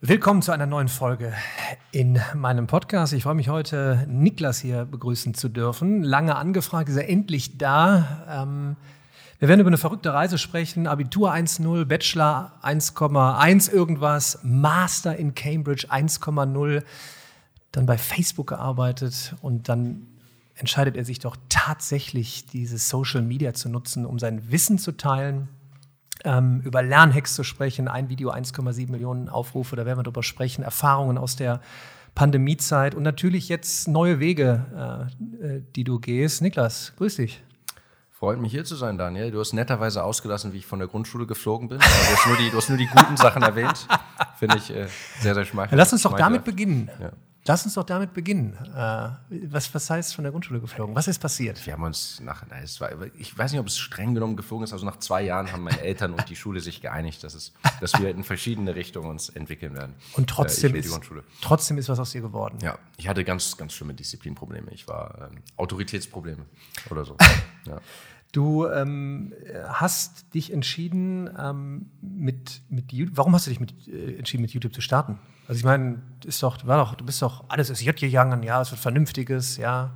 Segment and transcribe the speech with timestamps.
[0.00, 1.32] Willkommen zu einer neuen Folge
[1.90, 3.12] in meinem Podcast.
[3.14, 6.04] Ich freue mich heute, Niklas hier begrüßen zu dürfen.
[6.04, 8.24] Lange angefragt, ist er endlich da.
[8.28, 8.76] Ähm,
[9.40, 10.86] wir werden über eine verrückte Reise sprechen.
[10.86, 16.84] Abitur 1.0, Bachelor 1,1 irgendwas, Master in Cambridge 1,0,
[17.72, 20.06] dann bei Facebook gearbeitet und dann
[20.54, 25.48] entscheidet er sich doch tatsächlich, dieses Social Media zu nutzen, um sein Wissen zu teilen,
[26.28, 27.88] ähm, über Lernhacks zu sprechen.
[27.88, 30.62] Ein Video, 1,7 Millionen Aufrufe, da werden wir drüber sprechen.
[30.62, 31.60] Erfahrungen aus der
[32.14, 35.08] Pandemiezeit und natürlich jetzt neue Wege,
[35.40, 36.42] äh, äh, die du gehst.
[36.42, 37.42] Niklas, grüß dich.
[38.10, 39.30] Freut mich hier zu sein, Daniel.
[39.30, 41.78] Du hast netterweise ausgelassen, wie ich von der Grundschule geflogen bin.
[41.78, 43.86] Du, hast nur die, hast nur die guten Sachen erwähnt.
[44.38, 44.88] Finde ich äh,
[45.20, 45.78] sehr, sehr schmeichelhaft.
[45.78, 46.90] Lass uns doch damit beginnen.
[47.00, 47.12] Ja.
[47.48, 48.58] Lass uns doch damit beginnen.
[48.76, 49.08] Äh,
[49.50, 50.94] was, was heißt von der Grundschule geflogen?
[50.94, 51.64] Was ist passiert?
[51.64, 54.74] Wir haben uns nach, es war, ich weiß nicht, ob es streng genommen geflogen ist,
[54.74, 57.98] also nach zwei Jahren haben meine Eltern und die Schule sich geeinigt, dass, es, dass
[57.98, 59.94] wir in verschiedene Richtungen uns entwickeln werden.
[60.12, 61.00] Und trotzdem, äh, ist,
[61.40, 62.58] trotzdem ist was aus dir geworden.
[62.60, 64.70] Ja, ich hatte ganz, ganz schlimme Disziplinprobleme.
[64.72, 66.44] Ich war ähm, Autoritätsprobleme
[66.90, 67.16] oder so.
[67.66, 67.80] Ja.
[68.32, 69.32] Du ähm,
[69.68, 74.50] hast dich entschieden, ähm, mit, mit YouTube, warum hast du dich mit, äh, entschieden, mit
[74.50, 75.18] YouTube zu starten?
[75.48, 78.60] Also ich meine, ist doch, war doch, du bist doch alles ist J gegangen, ja,
[78.60, 79.90] es wird Vernünftiges, ja.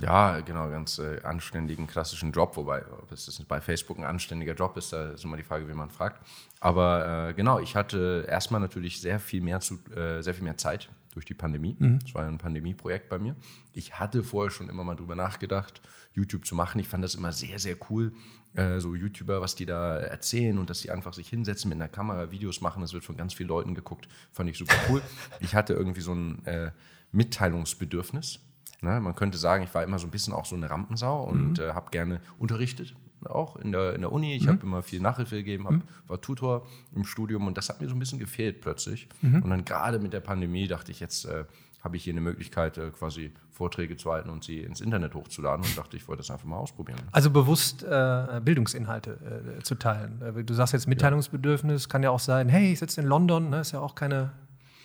[0.00, 4.76] Ja, genau, ganz äh, anständigen klassischen Job, wobei, ob es bei Facebook ein anständiger Job
[4.76, 6.20] ist, da ist immer die Frage, wie man fragt.
[6.60, 10.58] Aber äh, genau, ich hatte erstmal natürlich sehr viel mehr zu, äh, sehr viel mehr
[10.58, 11.74] Zeit durch die Pandemie.
[11.76, 11.98] Mhm.
[11.98, 13.34] Das war ein Pandemieprojekt bei mir.
[13.72, 15.82] Ich hatte vorher schon immer mal drüber nachgedacht,
[16.14, 16.78] YouTube zu machen.
[16.78, 18.12] Ich fand das immer sehr, sehr cool,
[18.54, 21.88] äh, so YouTuber, was die da erzählen und dass die einfach sich hinsetzen mit einer
[21.88, 22.82] Kamera, Videos machen.
[22.82, 24.08] Das wird von ganz vielen Leuten geguckt.
[24.30, 25.02] Fand ich super cool.
[25.40, 26.70] ich hatte irgendwie so ein äh,
[27.10, 28.38] Mitteilungsbedürfnis.
[28.80, 29.00] Ne?
[29.00, 31.64] Man könnte sagen, ich war immer so ein bisschen auch so eine Rampensau und mhm.
[31.64, 34.34] äh, habe gerne unterrichtet auch in der, in der Uni.
[34.34, 34.48] Ich mhm.
[34.48, 35.82] habe immer viel Nachhilfe gegeben, hab, mhm.
[36.06, 39.08] war Tutor im Studium und das hat mir so ein bisschen gefehlt plötzlich.
[39.22, 39.42] Mhm.
[39.42, 41.44] Und dann gerade mit der Pandemie dachte ich, jetzt äh,
[41.82, 45.64] habe ich hier eine Möglichkeit, äh, quasi Vorträge zu halten und sie ins Internet hochzuladen
[45.64, 46.98] und dachte, ich wollte das einfach mal ausprobieren.
[47.12, 50.22] Also bewusst äh, Bildungsinhalte äh, zu teilen.
[50.22, 51.88] Äh, du sagst jetzt Mitteilungsbedürfnis, ja.
[51.88, 54.32] kann ja auch sein, hey, ich sitze in London, ne, ist ja auch keine,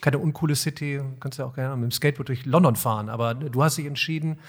[0.02, 3.64] keine uncoole City, kannst ja auch gerne mit dem Skateboard durch London fahren, aber du
[3.64, 4.40] hast dich entschieden,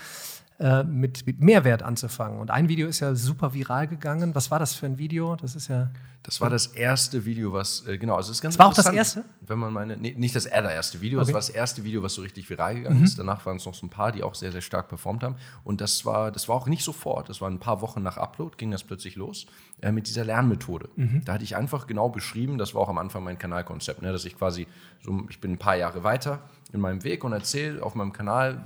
[0.60, 2.38] äh, mit, mit, Mehrwert anzufangen.
[2.38, 4.34] Und ein Video ist ja super viral gegangen.
[4.34, 5.34] Was war das für ein Video?
[5.36, 5.90] Das ist ja.
[6.22, 8.74] Das war das erste Video, was, äh, genau, also es ist ganz das war auch
[8.74, 9.24] das erste?
[9.42, 11.26] Wenn man meine, nee, nicht das allererste Video, okay.
[11.26, 13.04] das war das erste Video, was so richtig viral gegangen mhm.
[13.04, 13.18] ist.
[13.18, 15.36] Danach waren es noch so ein paar, die auch sehr, sehr stark performt haben.
[15.64, 17.28] Und das war, das war auch nicht sofort.
[17.28, 19.44] Das war ein paar Wochen nach Upload, ging das plötzlich los
[19.82, 20.88] äh, mit dieser Lernmethode.
[20.96, 21.22] Mhm.
[21.26, 24.24] Da hatte ich einfach genau beschrieben, das war auch am Anfang mein Kanalkonzept, ne, dass
[24.24, 24.66] ich quasi
[25.02, 26.40] so, ich bin ein paar Jahre weiter
[26.72, 28.62] in meinem Weg und erzähle auf meinem Kanal,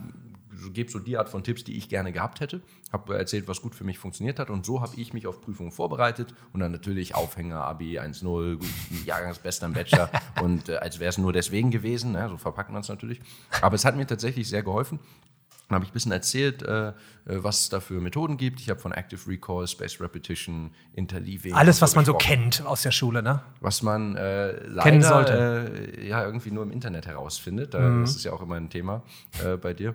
[0.72, 2.60] gebe so die Art von Tipps, die ich gerne gehabt hätte.
[2.92, 4.50] Habe erzählt, was gut für mich funktioniert hat.
[4.50, 6.34] Und so habe ich mich auf Prüfungen vorbereitet.
[6.52, 8.58] Und dann natürlich Aufhänger, Abi 1.0,
[9.04, 10.10] Jahrgangsbester im Bachelor.
[10.42, 12.12] und äh, als wäre es nur deswegen gewesen.
[12.12, 12.28] Ne?
[12.28, 13.20] So verpackt man es natürlich.
[13.60, 14.98] Aber es hat mir tatsächlich sehr geholfen.
[15.68, 16.92] Dann habe ich ein bisschen erzählt, äh, äh
[17.26, 18.60] was es da für Methoden gibt.
[18.60, 21.52] Ich habe von Active Recall, Space Repetition, Interleaving.
[21.52, 23.42] Alles, was man so kennt aus der Schule, ne?
[23.60, 27.74] Was man äh, leider äh, ja irgendwie nur im Internet herausfindet.
[27.74, 28.00] Mhm.
[28.00, 29.02] Das ist ja auch immer ein Thema
[29.44, 29.94] äh, bei dir.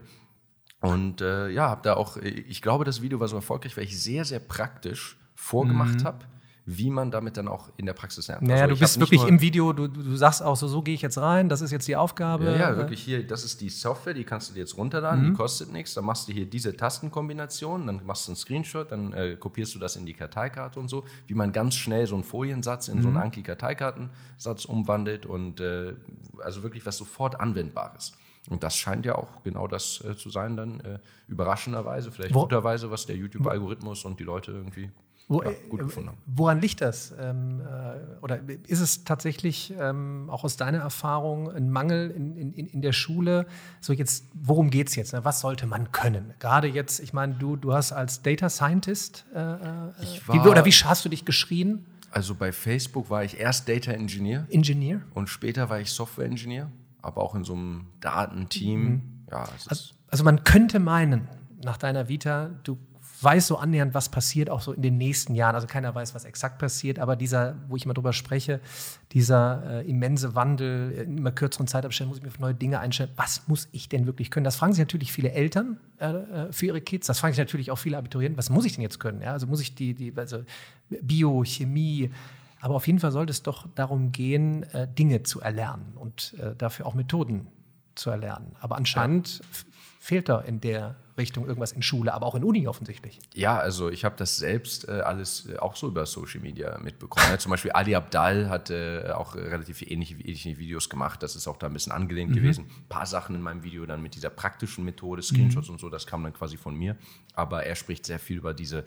[0.83, 4.01] Und äh, ja, habe da auch, ich glaube, das Video war so erfolgreich, weil ich
[4.01, 6.03] sehr, sehr praktisch vorgemacht mhm.
[6.03, 6.25] habe,
[6.65, 8.43] wie man damit dann auch in der Praxis lernt.
[8.43, 11.01] Naja, also du bist wirklich im Video, du, du sagst auch so, so gehe ich
[11.01, 12.45] jetzt rein, das ist jetzt die Aufgabe.
[12.45, 15.31] Ja, ja, wirklich hier, das ist die Software, die kannst du dir jetzt runterladen, mhm.
[15.31, 19.13] die kostet nichts, dann machst du hier diese Tastenkombination, dann machst du einen Screenshot, dann
[19.13, 22.25] äh, kopierst du das in die Karteikarte und so, wie man ganz schnell so einen
[22.25, 23.01] Foliensatz in mhm.
[23.01, 23.23] so einen mhm.
[23.23, 25.93] Anki-Karteikartensatz umwandelt und äh,
[26.43, 28.13] also wirklich was sofort Anwendbares.
[28.49, 32.41] Und das scheint ja auch genau das äh, zu sein, dann äh, überraschenderweise, vielleicht Wo,
[32.41, 34.91] guterweise, was der YouTube-Algorithmus und die Leute irgendwie
[35.27, 36.17] wo, ja, gut äh, gefunden haben.
[36.25, 37.13] Woran liegt das?
[37.19, 42.67] Ähm, äh, oder ist es tatsächlich ähm, auch aus deiner Erfahrung ein Mangel in, in,
[42.67, 43.45] in der Schule?
[43.79, 45.13] So jetzt, worum geht es jetzt?
[45.13, 45.23] Ne?
[45.23, 46.33] Was sollte man können?
[46.39, 49.57] Gerade jetzt, ich meine, du, du hast als Data Scientist, äh, äh
[50.31, 51.85] wie, oder wie hast du dich geschrien?
[52.11, 54.45] Also bei Facebook war ich erst Data Engineer.
[54.49, 55.01] Engineer.
[55.13, 56.69] Und später war ich Software Engineer
[57.03, 58.83] aber auch in so einem Datenteam.
[58.83, 59.01] Mhm.
[59.29, 61.27] Ja, also, also man könnte meinen,
[61.63, 62.79] nach deiner Vita, du
[63.23, 65.55] weißt so annähernd, was passiert, auch so in den nächsten Jahren.
[65.55, 68.59] Also keiner weiß, was exakt passiert, aber dieser, wo ich immer drüber spreche,
[69.11, 73.11] dieser äh, immense Wandel, in immer kürzeren Zeitabständen muss ich mir auf neue Dinge einstellen.
[73.15, 74.43] Was muss ich denn wirklich können?
[74.43, 77.07] Das fragen sich natürlich viele Eltern äh, äh, für ihre Kids.
[77.07, 78.37] Das fragen sich natürlich auch viele Abiturienten.
[78.37, 79.21] Was muss ich denn jetzt können?
[79.21, 80.43] Ja, also muss ich die, die also
[80.89, 82.11] Bio, Chemie,
[82.63, 86.55] aber auf jeden Fall sollte es doch darum gehen, äh, Dinge zu erlernen und äh,
[86.55, 87.47] dafür auch Methoden
[87.93, 88.55] zu erlernen.
[88.61, 89.41] Aber anscheinend
[89.99, 93.19] fehlt da in der Richtung irgendwas in Schule, aber auch in Uni offensichtlich.
[93.33, 97.25] Ja, also ich habe das selbst äh, alles äh, auch so über Social Media mitbekommen.
[97.29, 101.21] ja, zum Beispiel Ali Abdal hat äh, auch relativ ähnliche, ähnliche Videos gemacht.
[101.21, 102.35] Das ist auch da ein bisschen angelehnt mhm.
[102.35, 102.65] gewesen.
[102.65, 105.73] Ein paar Sachen in meinem Video dann mit dieser praktischen Methode, Screenshots mhm.
[105.73, 106.95] und so, das kam dann quasi von mir.
[107.33, 108.85] Aber er spricht sehr viel über diese,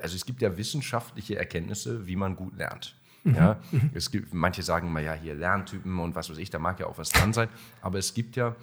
[0.00, 2.96] also es gibt ja wissenschaftliche Erkenntnisse, wie man gut lernt.
[3.24, 3.34] Mhm.
[3.34, 3.90] Ja, mhm.
[3.94, 6.86] es gibt, manche sagen mal ja hier Lerntypen und was weiß ich, da mag ja
[6.86, 7.48] auch was dran sein.
[7.82, 8.56] Aber es gibt ja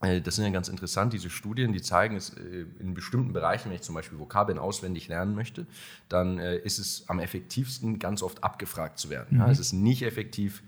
[0.00, 3.70] äh, das sind ja ganz interessant, diese Studien, die zeigen es äh, in bestimmten Bereichen,
[3.70, 5.66] wenn ich zum Beispiel Vokabeln auswendig lernen möchte,
[6.08, 9.36] dann äh, ist es am effektivsten, ganz oft abgefragt zu werden.
[9.36, 9.40] Mhm.
[9.40, 10.62] Ja, es ist nicht effektiv,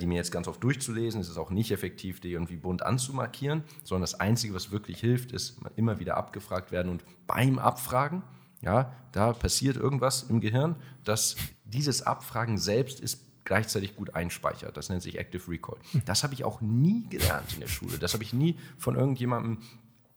[0.00, 3.62] die mir jetzt ganz oft durchzulesen, es ist auch nicht effektiv, die irgendwie bunt anzumarkieren,
[3.82, 8.22] sondern das Einzige, was wirklich hilft, ist immer wieder abgefragt werden und beim Abfragen,
[8.60, 11.36] ja, da passiert irgendwas im Gehirn, dass
[11.70, 14.76] dieses Abfragen selbst ist gleichzeitig gut einspeichert.
[14.76, 15.78] Das nennt sich Active Recall.
[16.04, 17.98] Das habe ich auch nie gelernt in der Schule.
[17.98, 19.58] Das habe ich nie von irgendjemandem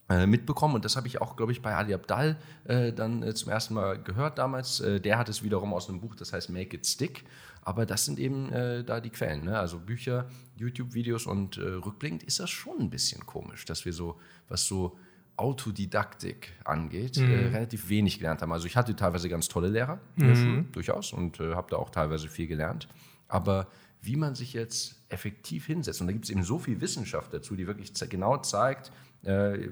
[0.10, 3.34] äh, mitbekommen und das habe ich auch, glaube ich, bei Ali Abdal äh, dann äh,
[3.34, 4.82] zum ersten Mal gehört damals.
[4.82, 7.24] Äh, der hat es wiederum aus einem Buch, das heißt Make It Stick.
[7.62, 9.46] Aber das sind eben äh, da die Quellen.
[9.46, 9.58] Ne?
[9.58, 10.28] Also Bücher,
[10.58, 14.20] YouTube-Videos und rückblickend ist das schon ein bisschen komisch, dass wir so,
[14.50, 14.98] was so
[15.36, 17.32] Autodidaktik angeht, mhm.
[17.32, 18.52] äh, relativ wenig gelernt haben.
[18.52, 20.42] Also ich hatte teilweise ganz tolle Lehrer in der mhm.
[20.42, 22.88] Schule, durchaus, und äh, habe da auch teilweise viel gelernt.
[23.28, 23.68] Aber
[24.02, 27.56] wie man sich jetzt effektiv hinsetzt, und da gibt es eben so viel Wissenschaft dazu,
[27.56, 28.92] die wirklich genau zeigt,
[29.24, 29.70] äh,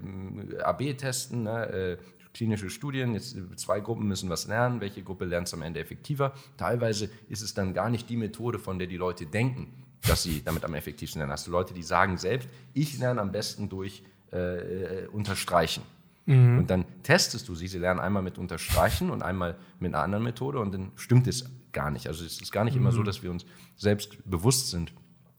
[0.63, 1.97] AB-Testen, ne, äh,
[2.33, 6.33] klinische Studien, jetzt zwei Gruppen müssen was lernen, welche Gruppe lernt es am Ende effektiver.
[6.57, 9.67] Teilweise ist es dann gar nicht die Methode, von der die Leute denken,
[10.07, 11.33] dass sie damit am effektivsten lernen.
[11.33, 15.83] Hast du Leute, die sagen selbst, ich lerne am besten durch äh, äh Unterstreichen.
[16.25, 16.59] Mhm.
[16.59, 20.23] Und dann testest du sie, sie lernen einmal mit Unterstreichen und einmal mit einer anderen
[20.23, 22.07] Methode und dann stimmt es gar nicht.
[22.07, 22.81] Also es ist gar nicht mhm.
[22.81, 23.05] immer so, mhm.
[23.05, 23.45] dass wir uns
[23.75, 24.93] selbst bewusst sind,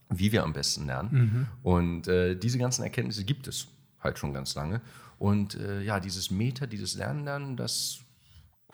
[0.09, 1.11] wie wir am besten lernen.
[1.13, 1.47] Mhm.
[1.63, 3.69] Und äh, diese ganzen Erkenntnisse gibt es
[4.01, 4.81] halt schon ganz lange.
[5.19, 8.01] Und äh, ja, dieses Meta, dieses Lernen, lernen, das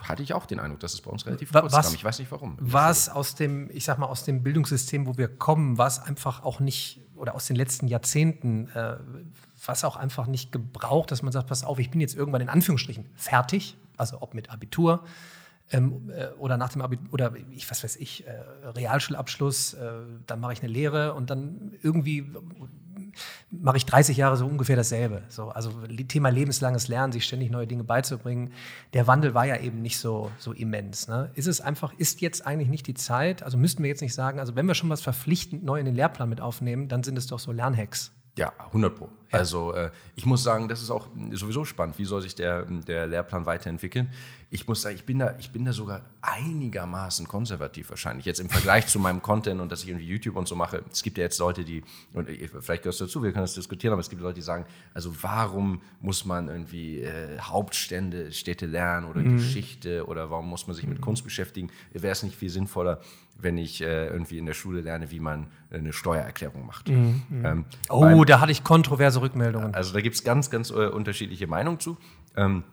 [0.00, 1.94] hatte ich auch den Eindruck, dass es bei uns relativ kurz was, kam.
[1.94, 2.56] Ich weiß nicht warum.
[2.61, 5.99] War es aus dem, ich sag mal, aus dem Bildungssystem, wo wir kommen, war es
[5.99, 8.97] einfach auch nicht, oder aus den letzten Jahrzehnten, äh,
[9.69, 12.49] was auch einfach nicht gebraucht, dass man sagt, pass auf, ich bin jetzt irgendwann in
[12.49, 15.05] Anführungsstrichen fertig, also ob mit Abitur
[15.70, 18.31] ähm, äh, oder nach dem Abitur, oder ich, was weiß ich, äh,
[18.65, 19.91] Realschulabschluss, äh,
[20.26, 22.32] dann mache ich eine Lehre und dann irgendwie
[23.50, 25.23] mache ich 30 Jahre so ungefähr dasselbe.
[25.29, 25.70] So, also
[26.09, 28.53] Thema lebenslanges Lernen, sich ständig neue Dinge beizubringen.
[28.93, 31.09] Der Wandel war ja eben nicht so, so immens.
[31.09, 31.31] Ne?
[31.35, 34.41] Ist es einfach, ist jetzt eigentlich nicht die Zeit, also müssten wir jetzt nicht sagen,
[34.41, 37.26] also wenn wir schon was verpflichtend neu in den Lehrplan mit aufnehmen, dann sind es
[37.26, 38.12] doch so Lernhacks.
[38.38, 39.08] Ja, 100 Pro.
[39.31, 39.38] Ja.
[39.38, 41.99] Also äh, ich muss sagen, das ist auch sowieso spannend.
[41.99, 44.11] Wie soll sich der, der Lehrplan weiterentwickeln?
[44.50, 48.25] ich muss sagen, ich bin, da, ich bin da sogar einigermaßen konservativ wahrscheinlich.
[48.25, 50.82] Jetzt im Vergleich zu meinem Content und dass ich irgendwie YouTube und so mache.
[50.90, 51.82] Es gibt ja jetzt Leute, die,
[52.14, 52.29] und
[52.61, 54.64] vielleicht gehörst du dazu, wir können das diskutieren, aber es gibt Leute, die sagen,
[54.94, 59.37] also warum muss man irgendwie äh, Hauptstände, Städte lernen oder mhm.
[59.37, 61.70] Geschichte oder warum muss man sich mit Kunst beschäftigen?
[61.93, 63.00] Wäre es nicht viel sinnvoller,
[63.38, 66.88] wenn ich äh, irgendwie in der Schule lerne, wie man eine Steuererklärung macht?
[66.88, 67.23] Mhm.
[67.31, 69.75] Ähm, oh, beim, da hatte ich kontroverse Rückmeldungen.
[69.75, 71.96] Also da gibt es ganz, ganz äh, unterschiedliche Meinungen zu.
[72.37, 72.64] Ähm,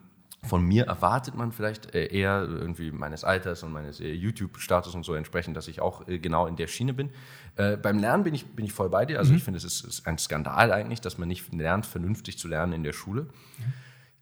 [0.42, 5.04] von mir erwartet man vielleicht äh, eher irgendwie meines Alters und meines äh, YouTube-Status und
[5.04, 7.10] so entsprechend, dass ich auch äh, genau in der Schiene bin.
[7.56, 9.18] beim Lernen bin ich, bin ich voll bei dir.
[9.18, 9.38] Also mhm.
[9.38, 12.74] ich finde, es ist, ist, ein Skandal eigentlich, dass man nicht lernt, vernünftig zu lernen
[12.74, 13.22] in der Schule.
[13.22, 13.72] Mhm.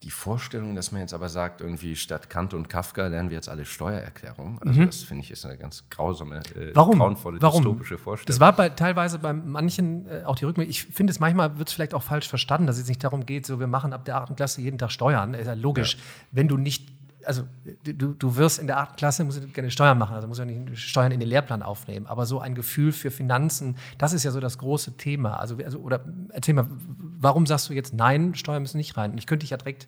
[0.05, 3.49] Die Vorstellung, dass man jetzt aber sagt, irgendwie statt Kant und Kafka lernen wir jetzt
[3.49, 4.87] alle Steuererklärungen, also mhm.
[4.87, 6.99] das finde ich ist eine ganz grausame, äh, Warum?
[6.99, 7.63] grauenvolle, Warum?
[7.63, 8.27] dystopische Vorstellung.
[8.27, 10.71] Das war bei, teilweise bei manchen äh, auch die Rückmeldung.
[10.71, 13.47] Ich finde es manchmal wird es vielleicht auch falsch verstanden, dass es nicht darum geht,
[13.47, 14.37] so wir machen ab der 8.
[14.37, 15.33] Klasse jeden Tag Steuern.
[15.33, 15.95] Ist ja logisch.
[15.95, 16.01] Ja.
[16.33, 16.94] Wenn du nicht
[17.27, 17.45] also
[17.85, 18.97] du, du wirst in der 8.
[18.97, 22.07] Klasse, musst du gerne Steuern machen, also musst du nicht Steuern in den Lehrplan aufnehmen.
[22.07, 25.39] Aber so ein Gefühl für Finanzen, das ist ja so das große Thema.
[25.41, 26.67] Also, also oder erzähl mal,
[27.19, 29.13] warum sagst du jetzt, nein, Steuern müssen nicht rein?
[29.13, 29.87] Und ich könnte dich ja direkt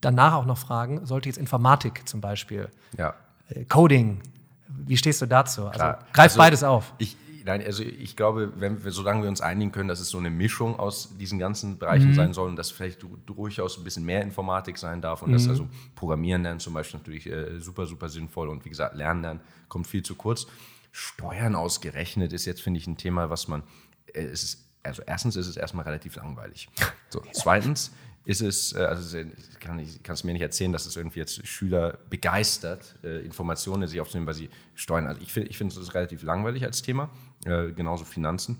[0.00, 3.14] danach auch noch fragen, sollte jetzt Informatik zum Beispiel, ja.
[3.48, 4.22] Äh, Coding,
[4.68, 5.66] wie stehst du dazu?
[5.66, 6.94] Also greif also, beides auf.
[6.98, 10.18] Ich, nein, also ich glaube, wenn wir, solange wir uns einigen können, dass es so
[10.18, 12.14] eine Mischung aus diesen ganzen Bereichen mhm.
[12.14, 15.34] sein soll und dass vielleicht durchaus ein bisschen mehr Informatik sein darf und mhm.
[15.34, 19.22] dass also Programmieren lernen zum Beispiel natürlich äh, super, super sinnvoll und wie gesagt, Lernen
[19.22, 20.46] lernen kommt viel zu kurz.
[20.92, 23.62] Steuern ausgerechnet ist jetzt, finde ich, ein Thema, was man,
[24.12, 26.68] äh, es ist, also erstens ist es erstmal relativ langweilig.
[27.10, 27.92] So, zweitens
[28.24, 29.18] ist es, äh, also
[29.60, 33.86] kann ich kann es mir nicht erzählen, dass es irgendwie jetzt Schüler begeistert, äh, Informationen
[33.88, 35.06] sich aufzunehmen, weil sie steuern.
[35.06, 37.10] Also ich finde, ich finde es relativ langweilig als Thema,
[37.44, 38.58] äh, genauso Finanzen.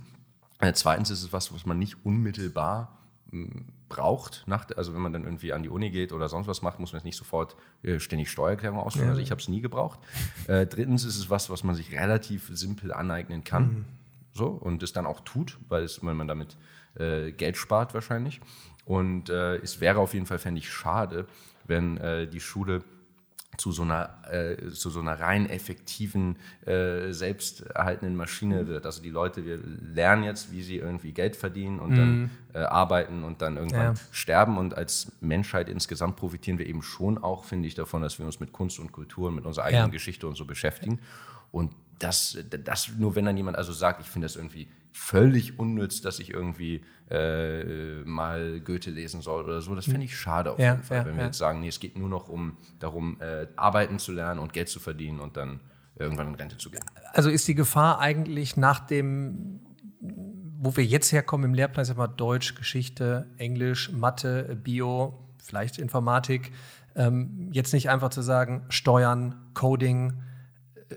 [0.58, 2.98] Äh, zweitens ist es was, was man nicht unmittelbar
[3.30, 6.62] hm, braucht, nach, also wenn man dann irgendwie an die Uni geht oder sonst was
[6.62, 7.56] macht, muss man jetzt nicht sofort
[7.98, 9.08] ständig Steuererklärung ausfüllen.
[9.08, 9.10] Ja.
[9.10, 9.98] Also ich habe es nie gebraucht.
[10.46, 13.64] Drittens ist es was, was man sich relativ simpel aneignen kann.
[13.64, 13.84] Mhm
[14.32, 16.56] so und es dann auch tut, weil, es, weil man damit
[16.94, 18.40] Geld spart wahrscheinlich.
[18.84, 21.26] Und äh, es wäre auf jeden Fall, fände ich, schade,
[21.66, 22.82] wenn äh, die Schule
[23.56, 28.86] zu so einer, äh, zu so einer rein effektiven, äh, selbsterhaltenden Maschine wird.
[28.86, 31.96] Also die Leute, wir lernen jetzt, wie sie irgendwie Geld verdienen und mhm.
[31.96, 34.00] dann äh, arbeiten und dann irgendwann ja.
[34.12, 34.56] sterben.
[34.56, 38.40] Und als Menschheit insgesamt profitieren wir eben schon auch, finde ich, davon, dass wir uns
[38.40, 39.92] mit Kunst und Kultur und mit unserer eigenen ja.
[39.92, 41.00] Geschichte und so beschäftigen.
[41.52, 46.00] Und das, das nur wenn dann jemand also sagt, ich finde das irgendwie völlig unnütz,
[46.00, 49.74] dass ich irgendwie äh, mal Goethe lesen soll oder so.
[49.74, 51.26] Das finde ich schade auf ja, jeden Fall, ja, wenn wir ja.
[51.26, 54.68] jetzt sagen, nee, es geht nur noch um darum, äh, arbeiten zu lernen und Geld
[54.68, 55.60] zu verdienen und dann
[55.96, 56.84] irgendwann in Rente zu gehen.
[57.12, 59.60] Also ist die Gefahr eigentlich nach dem,
[60.00, 66.52] wo wir jetzt herkommen im Lehrplan, sag mal Deutsch, Geschichte, Englisch, Mathe, Bio, vielleicht Informatik,
[66.94, 70.14] ähm, jetzt nicht einfach zu sagen, Steuern, Coding,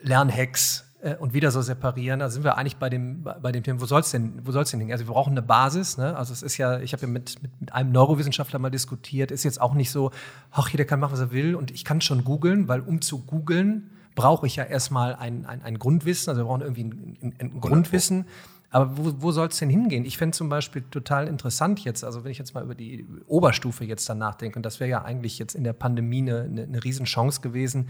[0.02, 2.20] Lernhacks, äh, und wieder so separieren.
[2.20, 4.72] Da sind wir eigentlich bei dem, bei dem Thema, wo soll es denn, wo soll's
[4.72, 4.94] denn hingehen?
[4.94, 5.98] Also wir brauchen eine Basis.
[5.98, 6.16] Ne?
[6.16, 9.44] Also es ist ja, ich habe ja mit, mit, mit, einem Neurowissenschaftler mal diskutiert, ist
[9.44, 10.12] jetzt auch nicht so,
[10.52, 13.20] ach, jeder kann machen, was er will und ich kann schon googeln, weil um zu
[13.20, 17.36] googeln, brauche ich ja erstmal ein, ein, ein Grundwissen, also wir brauchen irgendwie ein, ein,
[17.40, 18.26] ein Grundwissen.
[18.70, 20.04] Aber wo, wo soll es denn hingehen?
[20.04, 23.86] Ich fände zum Beispiel total interessant jetzt, also wenn ich jetzt mal über die Oberstufe
[23.86, 26.84] jetzt dann nachdenke, und das wäre ja eigentlich jetzt in der Pandemie eine, eine, eine
[26.84, 27.90] Riesenchance gewesen,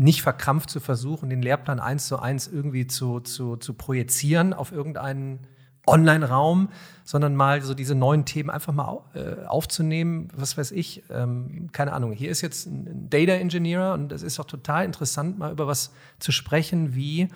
[0.00, 4.72] nicht verkrampft zu versuchen, den Lehrplan eins zu eins irgendwie zu, zu, zu projizieren auf
[4.72, 5.40] irgendeinen
[5.86, 6.70] Online-Raum,
[7.04, 10.28] sondern mal so diese neuen Themen einfach mal äh, aufzunehmen.
[10.34, 12.12] Was weiß ich, ähm, keine Ahnung.
[12.12, 15.92] Hier ist jetzt ein Data Engineer und es ist auch total interessant, mal über was
[16.18, 17.28] zu sprechen, wie,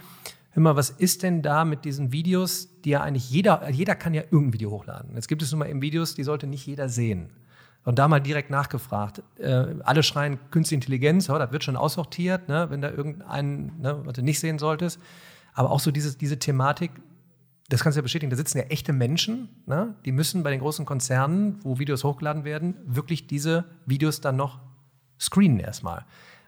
[0.55, 4.23] mal, was ist denn da mit diesen Videos, die ja eigentlich jeder, jeder kann ja
[4.23, 5.15] irgendein Video hochladen.
[5.17, 7.29] Jetzt gibt es nun mal eben Videos, die sollte nicht jeder sehen.
[7.85, 9.23] Und da mal direkt nachgefragt.
[9.39, 14.01] Äh, alle schreien Künstliche Intelligenz, oh, das wird schon aussortiert, ne, wenn da irgendeinen, ne,
[14.05, 14.99] was du nicht sehen solltest.
[15.53, 16.91] Aber auch so diese, diese Thematik,
[17.69, 20.61] das kannst du ja bestätigen, da sitzen ja echte Menschen, ne, die müssen bei den
[20.61, 24.61] großen Konzernen, wo Videos hochgeladen werden, wirklich diese Videos dann noch
[25.21, 26.07] screenen erstmal.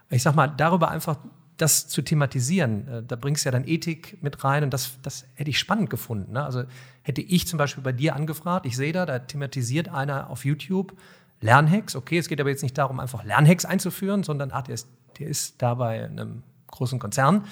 [0.08, 1.18] Ich sag mal, darüber einfach
[1.56, 5.26] das zu thematisieren, äh, da bringst du ja dann Ethik mit rein und das, das
[5.34, 6.32] hätte ich spannend gefunden.
[6.32, 6.44] Ne?
[6.44, 6.64] Also
[7.02, 10.94] hätte ich zum Beispiel bei dir angefragt, ich sehe da, da thematisiert einer auf YouTube,
[11.40, 11.96] Lernhacks.
[11.96, 14.88] Okay, es geht aber jetzt nicht darum, einfach Lernhacks einzuführen, sondern ah, der, ist,
[15.18, 17.44] der ist da bei einem großen Konzern,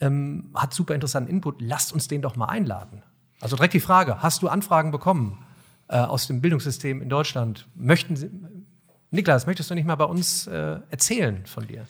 [0.00, 1.60] ähm, hat super interessanten Input.
[1.60, 3.02] Lasst uns den doch mal einladen.
[3.40, 5.44] Also direkt die Frage: Hast du Anfragen bekommen
[5.88, 7.68] äh, aus dem Bildungssystem in Deutschland?
[7.74, 8.30] Möchten Sie,
[9.10, 11.86] Niklas, möchtest du nicht mal bei uns äh, erzählen von dir?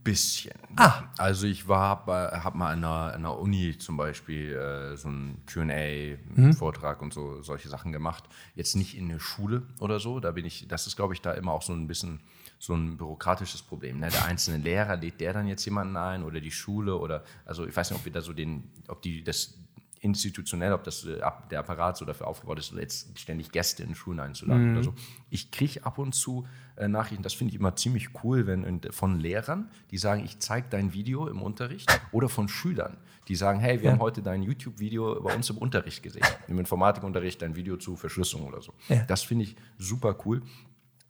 [0.00, 0.54] Ein bisschen.
[0.76, 1.02] Ah.
[1.18, 6.98] Also ich war, habe mal an einer, einer, Uni zum Beispiel äh, so einen Q&A-Vortrag
[7.00, 7.04] mhm.
[7.04, 8.24] und so solche Sachen gemacht.
[8.54, 10.18] Jetzt nicht in der Schule oder so.
[10.18, 12.20] Da bin ich, das ist, glaube ich, da immer auch so ein bisschen
[12.58, 14.00] so ein bürokratisches Problem.
[14.00, 14.08] Ne?
[14.10, 17.76] Der einzelne Lehrer lädt der dann jetzt jemanden ein oder die Schule oder also ich
[17.76, 19.58] weiß nicht, ob wir da so den, ob die das
[20.00, 24.20] institutionell, ob das äh, der Apparat so dafür aufgebaut ist, jetzt ständig Gäste in Schulen
[24.20, 24.76] einzuladen mhm.
[24.76, 24.94] oder so.
[25.28, 29.20] Ich kriege ab und zu äh, Nachrichten, das finde ich immer ziemlich cool, wenn von
[29.20, 32.96] Lehrern, die sagen, ich zeige dein Video im Unterricht oder von Schülern,
[33.28, 33.92] die sagen, hey, wir ja.
[33.92, 38.46] haben heute dein YouTube-Video bei uns im Unterricht gesehen, im Informatikunterricht dein Video zu Verschlüsselung
[38.46, 38.72] oder so.
[38.88, 39.04] Ja.
[39.04, 40.42] Das finde ich super cool.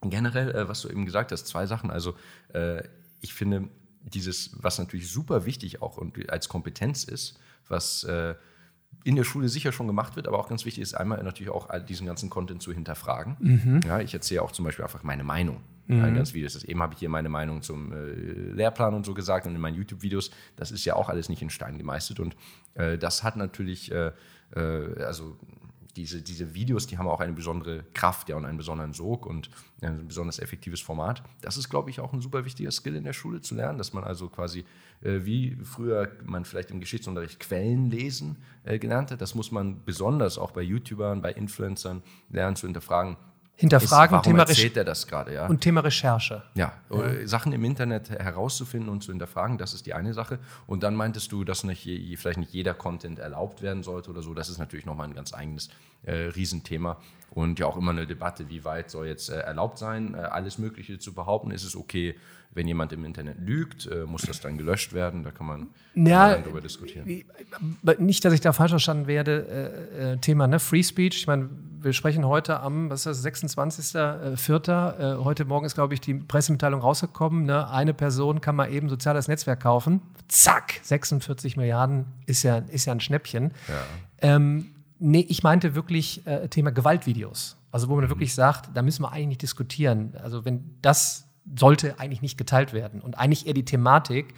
[0.02, 1.92] Generell, äh, was du eben gesagt hast, zwei Sachen.
[1.92, 2.14] Also
[2.52, 2.82] äh,
[3.20, 3.68] ich finde
[4.02, 8.34] dieses, was natürlich super wichtig auch und als Kompetenz ist, was äh,
[9.04, 11.68] in der Schule sicher schon gemacht wird, aber auch ganz wichtig ist einmal natürlich auch
[11.80, 13.36] diesen ganzen Content zu hinterfragen.
[13.40, 13.80] Mhm.
[13.86, 15.62] Ja, ich erzähle auch zum Beispiel einfach meine Meinung.
[15.86, 15.98] Mhm.
[15.98, 16.62] Ja, ganz wie das.
[16.62, 18.12] Eben habe ich hier meine Meinung zum äh,
[18.52, 20.30] Lehrplan und so gesagt und in meinen YouTube-Videos.
[20.56, 22.36] Das ist ja auch alles nicht in Stein gemeißelt und
[22.74, 24.12] äh, das hat natürlich, äh,
[24.54, 25.36] äh also
[25.96, 29.50] diese, diese Videos, die haben auch eine besondere Kraft ja, und einen besonderen Sog und
[29.80, 31.22] ein besonders effektives Format.
[31.40, 33.92] Das ist, glaube ich, auch ein super wichtiger Skill in der Schule zu lernen, dass
[33.92, 34.64] man also quasi,
[35.02, 39.84] äh, wie früher man vielleicht im Geschichtsunterricht Quellen lesen äh, gelernt hat, das muss man
[39.84, 43.16] besonders auch bei YouTubern, bei Influencern lernen zu hinterfragen
[43.56, 44.18] hinterfragen.
[44.18, 45.46] Ist, Thema erzählt er das gerade, ja?
[45.46, 46.42] Und Thema Recherche.
[46.54, 50.38] Ja, ja, Sachen im Internet herauszufinden und zu hinterfragen, das ist die eine Sache.
[50.66, 51.88] Und dann meintest du, dass nicht,
[52.18, 54.34] vielleicht nicht jeder Content erlaubt werden sollte oder so.
[54.34, 55.68] Das ist natürlich nochmal ein ganz eigenes
[56.04, 56.96] äh, Riesenthema.
[57.30, 60.58] Und ja auch immer eine Debatte, wie weit soll jetzt äh, erlaubt sein, äh, alles
[60.58, 61.52] Mögliche zu behaupten.
[61.52, 62.16] Ist es okay,
[62.52, 65.22] wenn jemand im Internet lügt, äh, muss das dann gelöscht werden?
[65.22, 67.06] Da kann man, ja, darüber diskutieren.
[67.98, 70.18] Nicht, dass ich da falsch verstanden werde.
[70.20, 70.58] Thema ne?
[70.58, 71.18] Free Speech.
[71.18, 71.48] Ich meine,
[71.82, 75.18] wir sprechen heute am, was ist das, 26.04.
[75.20, 77.44] Äh, heute Morgen ist, glaube ich, die Pressemitteilung rausgekommen.
[77.44, 77.68] Ne?
[77.70, 80.00] Eine Person kann mal eben soziales Netzwerk kaufen.
[80.28, 83.52] Zack, 46 Milliarden ist ja, ist ja ein Schnäppchen.
[83.68, 84.36] Ja.
[84.36, 84.66] Ähm,
[85.00, 87.56] nee, ich meinte wirklich äh, Thema Gewaltvideos.
[87.72, 88.10] Also wo man mhm.
[88.10, 90.14] wirklich sagt, da müssen wir eigentlich nicht diskutieren.
[90.22, 91.26] Also wenn das
[91.56, 93.00] sollte eigentlich nicht geteilt werden.
[93.00, 94.34] Und eigentlich eher die Thematik,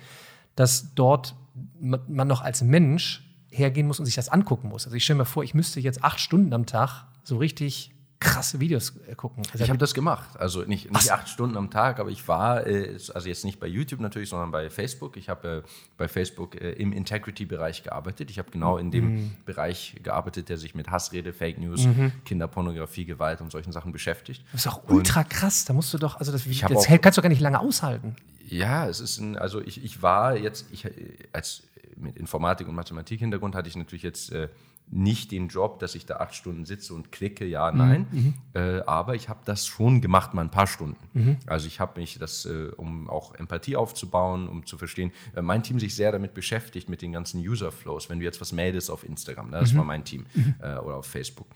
[0.55, 1.35] dass dort
[1.79, 4.87] man noch als Mensch hergehen muss und sich das angucken muss.
[4.87, 7.91] Also ich stelle mir vor, ich müsste jetzt acht Stunden am Tag so richtig
[8.23, 9.43] krasse Videos äh, gucken.
[9.53, 10.29] Also ich habe das gemacht.
[10.39, 13.67] Also nicht, nicht acht Stunden am Tag, aber ich war, äh, also jetzt nicht bei
[13.67, 15.17] YouTube natürlich, sondern bei Facebook.
[15.17, 18.31] Ich habe äh, bei Facebook im Integrity-Bereich gearbeitet.
[18.31, 19.37] Ich habe genau in dem mhm.
[19.45, 22.13] Bereich gearbeitet, der sich mit Hassrede, Fake News, mhm.
[22.25, 24.45] Kinderpornografie, Gewalt und solchen Sachen beschäftigt.
[24.53, 25.65] Das ist auch ultra und krass.
[25.65, 28.17] Da musst du doch, also das, das auch, kannst du gar nicht lange aushalten.
[28.49, 30.87] Ja, es ist ein, also ich, ich war jetzt, ich
[31.33, 31.63] als
[31.97, 34.49] mit Informatik und Mathematik-Hintergrund hatte ich natürlich jetzt äh,
[34.91, 38.07] nicht den Job, dass ich da acht Stunden sitze und klicke, ja, mhm, nein.
[38.11, 38.35] Mhm.
[38.55, 41.09] Äh, aber ich habe das schon gemacht, mal ein paar Stunden.
[41.15, 41.37] Mhm.
[41.47, 45.63] Also ich habe mich das, äh, um auch Empathie aufzubauen, um zu verstehen, äh, mein
[45.63, 48.11] Team sich sehr damit beschäftigt, mit den ganzen User-Flows.
[48.11, 49.79] Wenn du jetzt was meldest auf Instagram, ne, das mhm.
[49.79, 50.55] war mein Team, mhm.
[50.61, 51.49] äh, oder auf Facebook.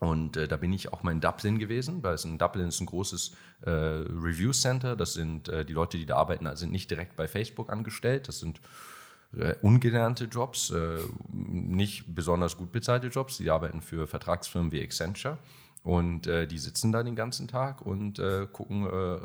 [0.00, 2.80] Und äh, da bin ich auch mal in Dublin gewesen, weil es in Dublin ist
[2.80, 4.96] ein großes äh, Review Center.
[4.96, 8.26] Das sind äh, die Leute, die da arbeiten, sind nicht direkt bei Facebook angestellt.
[8.26, 8.62] Das sind
[9.36, 10.98] äh, ungelernte Jobs, äh,
[11.32, 13.38] nicht besonders gut bezahlte Jobs.
[13.38, 15.38] Die arbeiten für Vertragsfirmen wie Accenture.
[15.82, 19.18] Und äh, die sitzen da den ganzen Tag und äh, gucken äh,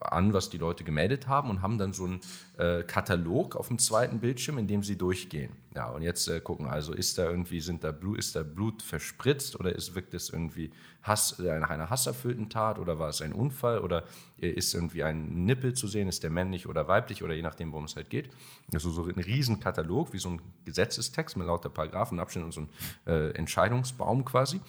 [0.00, 2.20] an, was die Leute gemeldet haben und haben dann so einen
[2.58, 5.52] äh, Katalog auf dem zweiten Bildschirm, in dem sie durchgehen.
[5.74, 8.82] Ja, und jetzt äh, gucken, also ist da irgendwie, sind da Blut, ist da Blut
[8.82, 13.22] verspritzt oder ist, wirkt es irgendwie Hass, äh, nach einer hasserfüllten Tat oder war es
[13.22, 14.04] ein Unfall oder
[14.36, 17.86] ist irgendwie ein Nippel zu sehen, ist der männlich oder weiblich oder je nachdem, worum
[17.86, 18.28] es halt geht.
[18.74, 22.60] Also so ein Riesenkatalog, wie so ein Gesetzestext mit lauter Paragraphen, Abschnitten und so
[23.06, 24.60] ein Entscheidungsbaum quasi.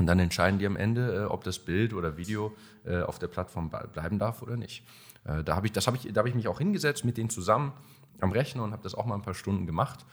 [0.00, 3.26] Und dann entscheiden die am Ende, äh, ob das Bild oder Video äh, auf der
[3.26, 4.82] Plattform bleiben darf oder nicht.
[5.24, 7.74] Äh, da habe ich, hab ich, hab ich mich auch hingesetzt mit denen zusammen
[8.18, 10.06] am Rechner und habe das auch mal ein paar Stunden gemacht.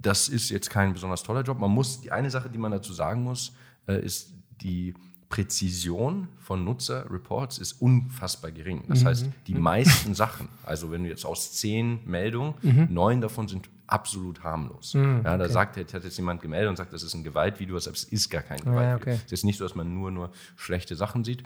[0.00, 1.58] Das ist jetzt kein besonders toller Job.
[1.58, 3.54] Man muss, die eine Sache, die man dazu sagen muss,
[3.86, 4.94] ist die
[5.28, 8.82] Präzision von Nutzerreports ist unfassbar gering.
[8.88, 9.06] Das mhm.
[9.06, 12.88] heißt, die meisten Sachen, also wenn du jetzt aus zehn Meldungen, mhm.
[12.90, 14.94] neun davon sind absolut harmlos.
[14.94, 15.52] Mhm, ja, da okay.
[15.52, 18.42] sagt, hat jetzt jemand gemeldet und sagt, das ist ein Gewaltvideo, aber es ist gar
[18.42, 18.88] kein Gewaltvideo.
[18.88, 19.20] Ja, okay.
[19.26, 21.42] Es ist nicht so, dass man nur, nur schlechte Sachen sieht.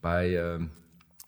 [0.00, 0.70] Bei ähm,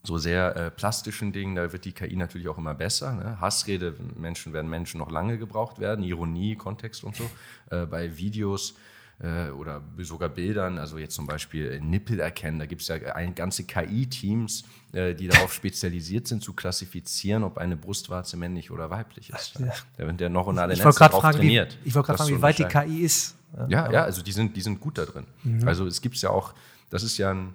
[0.03, 3.13] so sehr äh, plastischen Dingen, da wird die KI natürlich auch immer besser.
[3.13, 3.41] Ne?
[3.41, 7.29] Hassrede, Menschen werden Menschen noch lange gebraucht werden, Ironie, Kontext und so.
[7.71, 8.77] Äh, bei Videos
[9.21, 13.35] äh, oder sogar Bildern, also jetzt zum Beispiel Nippel erkennen, da gibt es ja ein,
[13.35, 19.31] ganze KI-Teams, äh, die darauf spezialisiert sind, zu klassifizieren, ob eine Brustwarze männlich oder weiblich
[19.31, 19.59] ist.
[19.59, 19.73] Ja.
[19.97, 21.79] Da wird der neuronale ich Netz darauf fragen, trainiert.
[21.83, 23.37] Wie, ich wollte gerade fragen, wie weit die KI ist.
[23.69, 25.25] Ja, ja, also die sind, die sind gut da drin.
[25.45, 25.67] Mhm.
[25.67, 26.53] Also es gibt ja auch,
[26.91, 27.55] das ist ja ein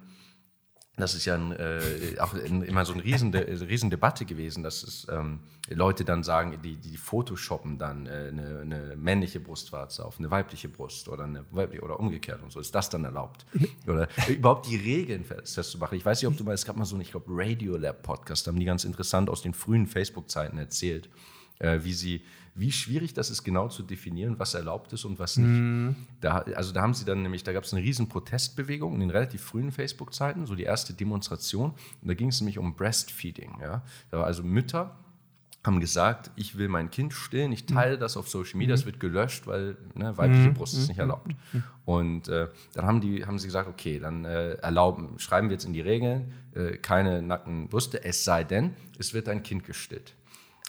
[0.98, 4.84] das ist ja ein, äh, auch in, immer so eine riesen, riesen Debatte gewesen, dass
[4.84, 10.20] es, ähm, Leute dann sagen, die, die photoshoppen dann äh, eine, eine, männliche Brustwarze auf
[10.20, 12.60] eine weibliche Brust oder, eine weibliche, oder umgekehrt und so.
[12.60, 13.46] Ist das dann erlaubt?
[13.88, 15.98] Oder überhaupt die Regeln festzumachen.
[15.98, 18.52] Ich weiß nicht, ob du mal, es gab mal so einen, ich glaube, Radiolab-Podcast, da
[18.52, 21.10] haben die ganz interessant aus den frühen Facebook-Zeiten erzählt,
[21.60, 22.22] äh, wie sie
[22.54, 25.48] wie schwierig das ist, genau zu definieren, was erlaubt ist und was nicht.
[25.48, 25.96] Mm.
[26.20, 29.10] Da, also da haben sie dann nämlich, da gab es eine riesen Protestbewegung in den
[29.10, 31.72] relativ frühen Facebook-Zeiten, so die erste Demonstration.
[32.02, 33.60] Und da ging es nämlich um Breastfeeding.
[33.62, 33.84] Ja?
[34.10, 34.98] Da war also Mütter
[35.64, 38.88] haben gesagt, ich will mein Kind stillen, ich teile das auf Social Media, es mhm.
[38.88, 40.54] wird gelöscht, weil ne, weibliche mhm.
[40.56, 41.02] Brust ist nicht mhm.
[41.02, 41.32] erlaubt.
[41.86, 45.66] Und äh, dann haben, die, haben sie gesagt, okay, dann äh, erlauben, schreiben wir jetzt
[45.66, 50.16] in die Regeln, äh, keine nackten Brüste, es sei denn, es wird ein Kind gestillt.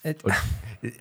[0.02, 0.34] Äh, und,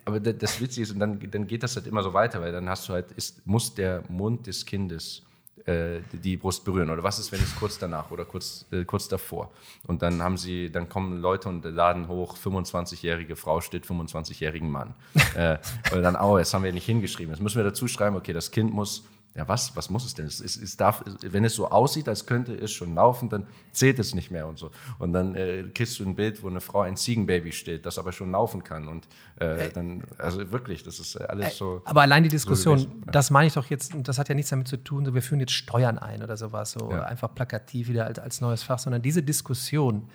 [0.04, 2.68] aber das Witzige ist, und dann, dann geht das halt immer so weiter, weil dann
[2.68, 5.22] hast du halt, ist, muss der Mund des Kindes
[5.66, 6.90] äh, die Brust berühren.
[6.90, 9.52] Oder was ist, wenn es kurz danach oder kurz, äh, kurz davor?
[9.86, 14.94] Und dann haben sie, dann kommen Leute und laden hoch, 25-jährige Frau steht 25-jährigen Mann.
[15.36, 15.58] äh,
[15.92, 17.32] und dann, oh, jetzt haben wir nicht hingeschrieben.
[17.32, 20.26] Jetzt müssen wir dazu schreiben, okay, das Kind muss ja, was, was muss es denn?
[20.26, 23.98] Es, es, es darf, wenn es so aussieht, als könnte es schon laufen, dann zählt
[23.98, 24.70] es nicht mehr und so.
[24.98, 28.12] Und dann äh, kriegst du ein Bild, wo eine Frau ein Ziegenbaby steht, das aber
[28.12, 28.88] schon laufen kann.
[28.88, 31.80] Und äh, dann, also wirklich, das ist alles so.
[31.86, 34.68] Aber allein die Diskussion, so das meine ich doch jetzt, das hat ja nichts damit
[34.68, 37.04] zu tun, so wir führen jetzt Steuern ein oder sowas, so ja.
[37.04, 40.10] einfach plakativ wieder als, als neues Fach, sondern diese Diskussion,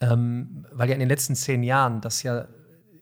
[0.00, 2.46] ähm, weil ja in den letzten zehn Jahren das ja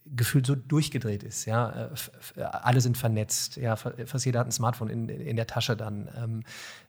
[0.07, 1.47] gefühlt so durchgedreht ist.
[1.47, 1.91] Ja?
[2.37, 3.77] Äh, alle sind vernetzt, ja?
[3.77, 6.09] fast jeder hat ein Smartphone in, in der Tasche dann.
[6.17, 6.43] Ähm,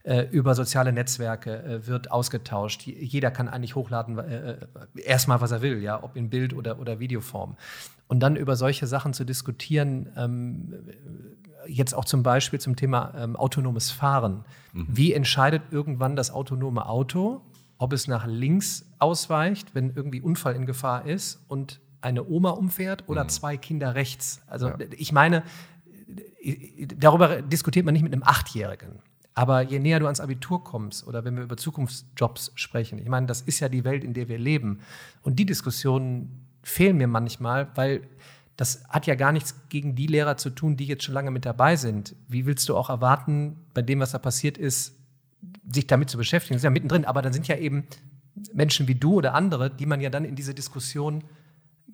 [0.03, 2.83] äh, über soziale Netzwerke äh, wird ausgetauscht.
[2.85, 4.57] Jeder kann eigentlich hochladen, äh, äh,
[5.03, 6.03] erstmal was er will, ja?
[6.03, 7.55] ob in Bild- oder, oder Videoform.
[8.07, 10.73] Und dann über solche Sachen zu diskutieren, ähm,
[11.67, 14.43] jetzt auch zum Beispiel zum Thema ähm, autonomes Fahren.
[14.73, 14.87] Mhm.
[14.89, 17.41] Wie entscheidet irgendwann das autonome Auto,
[17.77, 23.03] ob es nach links ausweicht, wenn irgendwie Unfall in Gefahr ist und eine Oma umfährt
[23.07, 23.29] oder mhm.
[23.29, 24.41] zwei Kinder rechts.
[24.47, 24.77] Also ja.
[24.97, 25.43] ich meine,
[26.97, 28.99] darüber diskutiert man nicht mit einem Achtjährigen.
[29.33, 33.27] Aber je näher du ans Abitur kommst oder wenn wir über Zukunftsjobs sprechen, ich meine,
[33.27, 34.79] das ist ja die Welt, in der wir leben.
[35.23, 38.07] Und die Diskussionen fehlen mir manchmal, weil
[38.55, 41.45] das hat ja gar nichts gegen die Lehrer zu tun, die jetzt schon lange mit
[41.45, 42.15] dabei sind.
[42.29, 44.95] Wie willst du auch erwarten, bei dem, was da passiert ist,
[45.69, 46.53] sich damit zu beschäftigen?
[46.53, 47.85] Das ist ja mittendrin, aber dann sind ja eben
[48.53, 51.25] Menschen wie du oder andere, die man ja dann in diese Diskussion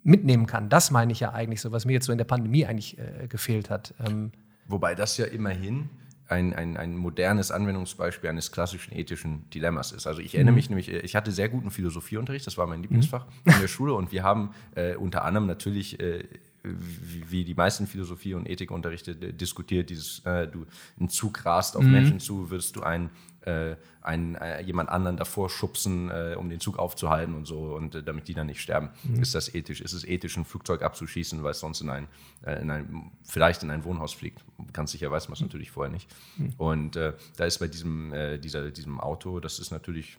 [0.04, 0.70] mitnehmen kann.
[0.70, 3.28] Das meine ich ja eigentlich so, was mir jetzt so in der Pandemie eigentlich äh,
[3.28, 3.94] gefehlt hat.
[4.06, 4.32] Ähm
[4.68, 5.90] Wobei das ja immerhin
[6.32, 10.08] ein, ein, ein modernes Anwendungsbeispiel eines klassischen ethischen Dilemmas ist.
[10.08, 10.56] Also ich erinnere mhm.
[10.56, 13.54] mich nämlich, ich hatte sehr guten Philosophieunterricht, das war mein Lieblingsfach mhm.
[13.54, 16.24] in der Schule und wir haben äh, unter anderem natürlich äh,
[16.64, 20.66] wie die meisten Philosophie- und Ethikunterrichte diskutiert, dieses, äh, du
[21.00, 21.92] einen Zug rast auf mhm.
[21.92, 23.10] Menschen zu, wirst du einen,
[23.42, 27.96] äh, einen, äh, jemand anderen davor schubsen, äh, um den Zug aufzuhalten und so, und
[27.96, 28.90] äh, damit die dann nicht sterben.
[29.04, 29.22] Mhm.
[29.22, 29.82] Ist das ethisch?
[29.82, 32.08] Ist es ethisch, ein Flugzeug abzuschießen, weil es sonst in ein,
[32.46, 34.44] äh, in ein vielleicht in ein Wohnhaus fliegt?
[34.72, 35.48] Ganz sicher weiß man es mhm.
[35.48, 36.08] natürlich vorher nicht.
[36.38, 36.54] Mhm.
[36.58, 40.18] Und da ist bei diesem, dieser, diesem Auto, das ist natürlich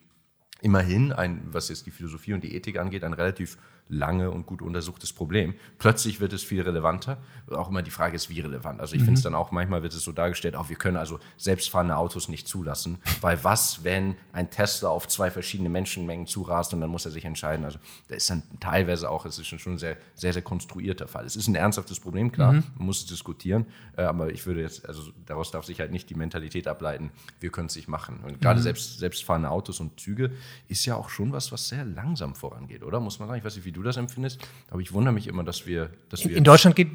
[0.62, 3.58] immerhin ein, was jetzt die Philosophie und die Ethik angeht, ein relativ
[3.92, 5.54] lange und gut untersuchtes Problem.
[5.78, 7.18] Plötzlich wird es viel relevanter.
[7.50, 8.80] Auch immer die Frage ist, wie relevant.
[8.80, 9.06] Also ich mhm.
[9.06, 12.28] finde es dann auch, manchmal wird es so dargestellt, auch wir können also selbstfahrende Autos
[12.28, 17.04] nicht zulassen, weil was, wenn ein Tesla auf zwei verschiedene Menschenmengen zurast und dann muss
[17.04, 17.66] er sich entscheiden.
[17.66, 17.78] Also
[18.08, 21.26] da ist dann teilweise auch, es ist schon ein sehr, sehr, sehr konstruierter Fall.
[21.26, 22.64] Es ist ein ernsthaftes Problem, klar, mhm.
[22.76, 23.66] man muss es diskutieren,
[23.98, 27.50] äh, aber ich würde jetzt, also daraus darf sich halt nicht die Mentalität ableiten, wir
[27.50, 28.20] können es nicht machen.
[28.24, 28.64] Und gerade mhm.
[28.64, 30.32] selbst, selbstfahrende Autos und Züge
[30.68, 32.98] ist ja auch schon was, was sehr langsam vorangeht, oder?
[32.98, 34.40] Muss man sagen, ich weiß nicht, wie du das empfindest.
[34.70, 35.90] Aber ich wundere mich immer, dass wir.
[36.08, 36.90] Dass wir in Deutschland geht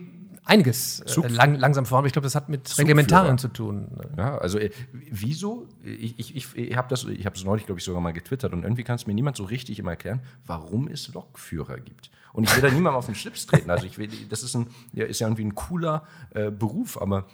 [0.48, 2.06] einiges äh, lang, langsam voran.
[2.06, 3.90] Ich glaube, das hat mit Reglementarien zu tun.
[4.18, 5.68] Ja, also äh, wieso?
[5.84, 8.54] Ich, ich, ich, ich habe das, ich habe es neulich, glaube ich, sogar mal getwittert
[8.54, 12.10] und irgendwie kann es mir niemand so richtig immer erklären, warum es Lokführer gibt.
[12.34, 13.70] Und ich will da niemandem auf den Schlips treten.
[13.70, 17.26] Also ich will, das ist, ein, ja, ist ja irgendwie ein cooler äh, Beruf, aber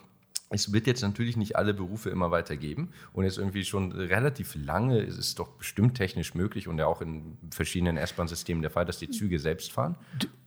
[0.53, 4.99] es wird jetzt natürlich nicht alle Berufe immer weitergeben und jetzt irgendwie schon relativ lange
[4.99, 8.99] ist es doch bestimmt technisch möglich und ja auch in verschiedenen S-Bahn-Systemen der Fall, dass
[8.99, 9.95] die Züge selbst fahren.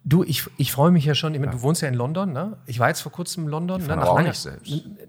[0.05, 1.59] Du, ich, ich freue mich ja schon, ich meine, ja.
[1.59, 2.59] du wohnst ja in London, ne?
[2.67, 3.97] Ich war jetzt vor kurzem in London, ne?
[3.97, 4.33] nach, langer,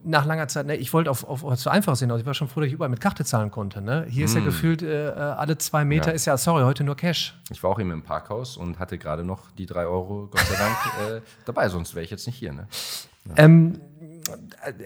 [0.03, 0.75] nach, langer, Zeit, ne?
[0.75, 2.73] ich wollte auf, auf, auf so einfach sehen, also ich war schon froh, dass ich
[2.73, 3.81] überall mit Karte zahlen konnte.
[3.81, 4.07] Ne?
[4.10, 4.25] Hier mm.
[4.25, 4.45] ist ja hm.
[4.45, 6.13] gefühlt äh, alle zwei Meter, ja.
[6.13, 7.39] ist ja, sorry, heute nur Cash.
[7.51, 10.55] Ich war auch eben im Parkhaus und hatte gerade noch die drei Euro, Gott sei
[10.55, 10.75] Dank,
[11.17, 12.53] äh, dabei, sonst wäre ich jetzt nicht hier.
[12.53, 12.67] Ne?
[13.25, 13.33] Ja.
[13.38, 13.79] Ähm,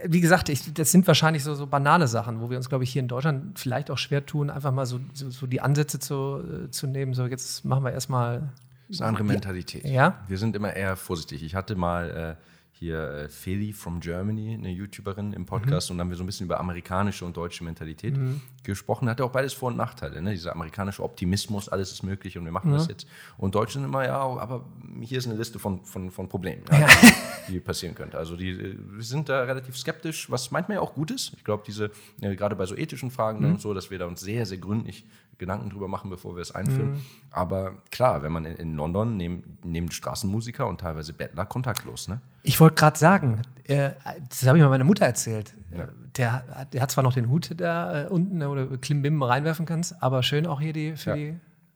[0.06, 2.92] wie gesagt, ich, das sind wahrscheinlich so, so banale Sachen, wo wir uns, glaube ich,
[2.92, 6.42] hier in Deutschland vielleicht auch schwer tun, einfach mal so, so, so die Ansätze zu,
[6.66, 7.14] äh, zu nehmen.
[7.14, 8.50] So, jetzt machen wir erstmal.
[8.88, 9.86] Das ist eine andere Mentalität.
[9.86, 10.20] Ja.
[10.28, 11.44] Wir sind immer eher vorsichtig.
[11.44, 12.38] Ich hatte mal.
[12.40, 15.94] Äh, hier äh, Feli from Germany, eine YouTuberin im Podcast, mhm.
[15.94, 18.42] und dann haben wir so ein bisschen über amerikanische und deutsche Mentalität mhm.
[18.64, 19.08] gesprochen.
[19.08, 20.20] Hatte auch beides Vor- und Nachteile.
[20.20, 20.32] Ne?
[20.32, 22.78] Dieser amerikanische Optimismus, alles ist möglich und wir machen mhm.
[22.78, 23.06] das jetzt.
[23.38, 24.66] Und Deutsche sind immer, ja, aber
[25.00, 26.88] hier ist eine Liste von, von, von Problemen, ja,
[27.48, 28.18] die passieren könnte.
[28.18, 31.34] Also die äh, sind da relativ skeptisch, was manchmal ja auch gut ist.
[31.38, 31.92] Ich glaube, diese,
[32.22, 33.52] äh, gerade bei so ethischen Fragen mhm.
[33.52, 35.06] und so, dass wir da uns sehr, sehr gründlich
[35.38, 36.92] Gedanken drüber machen, bevor wir es einführen.
[36.92, 37.02] Mhm.
[37.32, 42.22] Aber klar, wenn man in, in London neben, neben Straßenmusiker und teilweise Bettler kontaktlos, ne?
[42.44, 43.92] Ich wollte gerade sagen, äh,
[44.30, 45.54] das habe ich mal meiner Mutter erzählt.
[45.76, 45.88] Ja.
[46.18, 49.66] Der, der, hat zwar noch den Hut da äh, unten, ne, wo du Klimbim reinwerfen
[49.66, 51.16] kannst, aber schön auch hier die, für ja.
[51.16, 51.28] die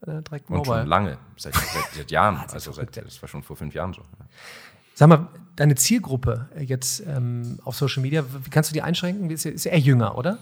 [0.07, 0.59] äh, direkt Mobile.
[0.59, 1.65] Und schon lange, seit, seit,
[1.95, 2.37] seit Jahren.
[2.51, 4.01] also seit, das war schon vor fünf Jahren so.
[4.93, 9.29] Sag mal, deine Zielgruppe jetzt ähm, auf Social Media, wie kannst du die einschränken?
[9.29, 10.37] Ist, ist eher jünger, oder?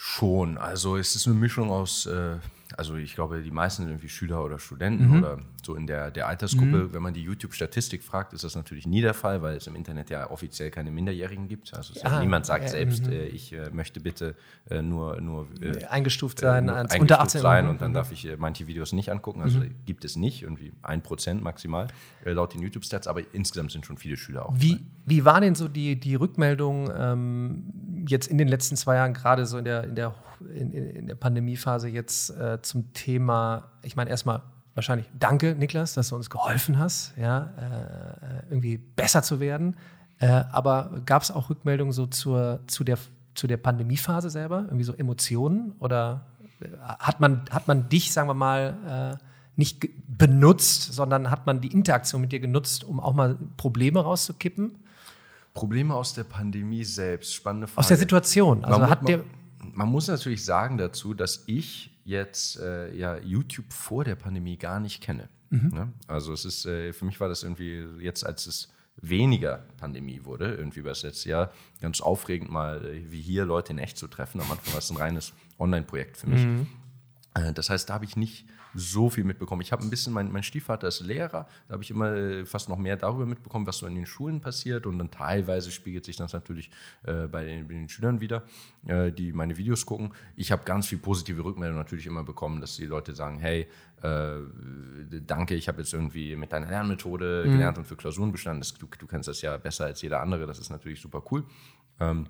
[0.00, 0.58] Schon.
[0.58, 2.36] Also es ist eine Mischung aus, äh,
[2.78, 5.18] also ich glaube, die meisten sind irgendwie Schüler oder Studenten mhm.
[5.18, 6.66] oder so in der, der Altersgruppe.
[6.66, 6.92] Mhm.
[6.94, 10.10] Wenn man die YouTube-Statistik fragt, ist das natürlich nie der Fall, weil es im Internet
[10.10, 11.74] ja offiziell keine Minderjährigen gibt.
[11.74, 13.12] Also ah, niemand sagt ja, selbst, mhm.
[13.12, 14.36] äh, ich äh, möchte bitte
[14.70, 15.48] äh, nur, nur
[15.90, 19.42] eingestuft sein, nur eingestuft unter 18 sein und dann darf ich manche Videos nicht angucken.
[19.42, 19.74] Also mhm.
[19.84, 21.88] gibt es nicht, irgendwie ein Prozent maximal
[22.24, 24.54] laut den YouTube-Stats, aber insgesamt sind schon viele Schüler auch.
[24.56, 29.14] Wie, wie war denn so die, die Rückmeldung ähm, jetzt in den letzten zwei Jahren,
[29.14, 30.14] gerade so in der, in der,
[30.54, 34.42] in, in der Pandemiephase jetzt äh, zum Thema, ich meine erstmal
[34.74, 39.76] wahrscheinlich danke, Niklas, dass du uns geholfen hast, ja, äh, irgendwie besser zu werden.
[40.20, 42.98] Äh, aber gab es auch Rückmeldungen so zur, zu, der,
[43.34, 44.62] zu der Pandemiephase selber?
[44.66, 45.72] Irgendwie so Emotionen?
[45.78, 46.26] Oder
[46.60, 49.24] äh, hat man, hat man dich, sagen wir mal, äh,
[49.56, 54.76] nicht benutzt, sondern hat man die Interaktion mit dir genutzt, um auch mal Probleme rauszukippen?
[55.54, 57.80] Probleme aus der Pandemie selbst, spannende Frage.
[57.80, 58.64] Aus der Situation.
[58.64, 59.24] Also man, hat man,
[59.74, 64.80] man muss natürlich sagen dazu, dass ich jetzt äh, ja YouTube vor der Pandemie gar
[64.80, 65.28] nicht kenne.
[65.50, 65.70] Mhm.
[65.72, 65.92] Ne?
[66.06, 70.54] Also es ist, äh, für mich war das irgendwie jetzt, als es weniger Pandemie wurde,
[70.54, 74.08] irgendwie über das letzte Jahr, ganz aufregend mal, äh, wie hier Leute in echt zu
[74.08, 74.40] treffen.
[74.40, 76.44] Am Anfang war es ein reines Online-Projekt für mich.
[76.44, 76.66] Mhm.
[77.34, 79.62] Äh, das heißt, da habe ich nicht so viel mitbekommen.
[79.62, 82.68] Ich habe ein bisschen, mein, mein Stiefvater ist Lehrer, da habe ich immer äh, fast
[82.68, 86.16] noch mehr darüber mitbekommen, was so in den Schulen passiert und dann teilweise spiegelt sich
[86.16, 86.70] das natürlich
[87.04, 88.44] äh, bei, den, bei, den, Schülern wieder,
[88.86, 90.12] äh, die meine Videos gucken.
[90.36, 93.68] Ich habe ganz viel positive Rückmeldungen natürlich immer bekommen, dass die Leute sagen, hey,
[94.02, 94.38] äh,
[95.26, 97.52] danke, ich habe jetzt irgendwie mit deiner Lernmethode mhm.
[97.52, 98.60] gelernt und für Klausuren bestanden.
[98.60, 101.44] Das, du, du kennst das ja besser als jeder andere, das ist natürlich super cool.
[102.00, 102.26] Ähm,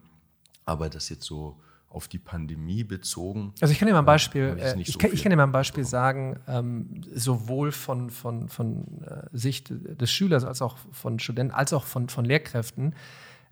[0.65, 1.59] aber das jetzt so
[1.91, 3.53] auf die Pandemie bezogen.
[3.61, 5.45] Also ich kann dir mal ein Beispiel, äh, ich, so kann, ich, kann, dir mal
[5.45, 11.19] ein Beispiel sagen, ähm, sowohl von, von, von äh, Sicht des Schülers als auch von
[11.19, 12.95] Studenten, als auch von, von Lehrkräften,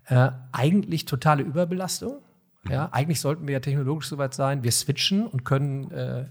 [0.05, 2.19] äh, eigentlich totale Überbelastung.
[2.63, 2.71] Mhm.
[2.71, 6.25] Ja, eigentlich sollten wir ja technologisch soweit sein, wir switchen und können äh,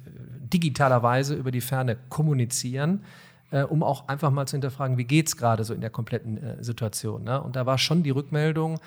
[0.52, 3.02] digitalerweise über die Ferne kommunizieren,
[3.50, 6.38] äh, um auch einfach mal zu hinterfragen, wie geht es gerade so in der kompletten
[6.38, 7.24] äh, Situation.
[7.24, 7.42] Ne?
[7.42, 8.78] Und da war schon die Rückmeldung,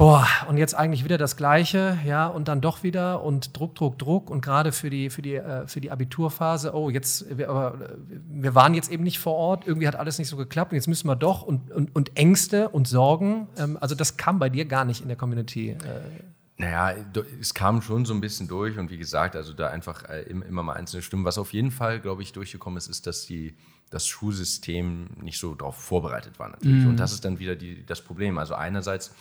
[0.00, 3.98] boah, und jetzt eigentlich wieder das Gleiche, ja, und dann doch wieder und Druck, Druck,
[3.98, 7.78] Druck und gerade für die, für die, äh, für die Abiturphase, oh, jetzt, wir, aber,
[8.08, 10.88] wir waren jetzt eben nicht vor Ort, irgendwie hat alles nicht so geklappt und jetzt
[10.88, 14.64] müssen wir doch und, und, und Ängste und Sorgen, ähm, also das kam bei dir
[14.64, 15.70] gar nicht in der Community.
[15.70, 15.76] Äh.
[16.56, 16.94] Naja,
[17.40, 20.62] es kam schon so ein bisschen durch und wie gesagt, also da einfach äh, immer
[20.62, 21.24] mal einzelne Stimmen.
[21.24, 23.56] Was auf jeden Fall, glaube ich, durchgekommen ist, ist, dass die,
[23.88, 26.84] das Schulsystem nicht so darauf vorbereitet war natürlich.
[26.84, 26.90] Mhm.
[26.90, 28.36] Und das ist dann wieder die, das Problem.
[28.36, 29.12] Also einerseits äh,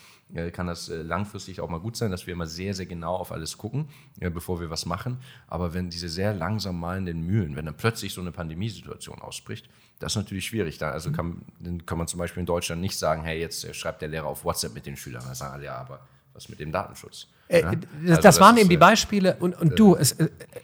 [0.52, 3.32] kann das äh, langfristig auch mal gut sein, dass wir immer sehr, sehr genau auf
[3.32, 3.90] alles gucken,
[4.20, 5.18] bevor wir was machen.
[5.48, 10.14] Aber wenn diese sehr langsam malenden Mühlen, wenn dann plötzlich so eine Pandemiesituation ausbricht, das
[10.14, 10.78] ist natürlich schwierig.
[10.78, 13.74] Da, also kann, dann kann man zum Beispiel in Deutschland nicht sagen, hey, jetzt äh,
[13.74, 15.24] schreibt der Lehrer auf WhatsApp mit den Schülern.
[15.26, 16.00] Dann sagen alle, ja, aber
[16.40, 17.28] was mit dem Datenschutz?
[17.50, 17.72] Äh, ja?
[18.16, 19.36] das, also waren eben die Beispiele.
[19.40, 20.16] Und, und äh, du, es,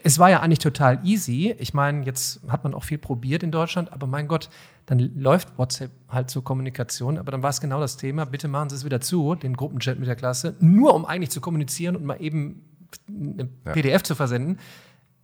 [0.04, 1.54] es war ja eigentlich total easy.
[1.60, 4.50] Ich meine, jetzt hat man auch viel probiert in Deutschland, aber mein Gott,
[4.86, 7.18] dann läuft WhatsApp halt zur Kommunikation.
[7.18, 10.00] Aber dann war es genau das Thema, bitte machen Sie es wieder zu, den Gruppenchat
[10.00, 12.64] mit der Klasse, nur um eigentlich zu kommunizieren und mal eben
[13.10, 13.74] eine ja.
[13.74, 14.60] PDF zu versenden.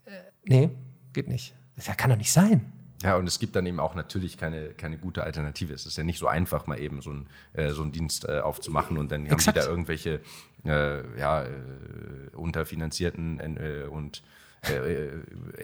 [0.05, 0.11] Äh,
[0.43, 0.69] nee,
[1.13, 1.53] geht nicht.
[1.77, 2.73] Das kann doch nicht sein.
[3.01, 5.73] Ja, und es gibt dann eben auch natürlich keine, keine gute Alternative.
[5.73, 8.39] Es ist ja nicht so einfach, mal eben so, ein, äh, so einen Dienst äh,
[8.39, 9.47] aufzumachen und dann Exakt.
[9.47, 10.21] haben die da irgendwelche
[10.65, 11.49] äh, ja, äh,
[12.33, 14.21] unterfinanzierten äh, und
[14.63, 15.09] äh,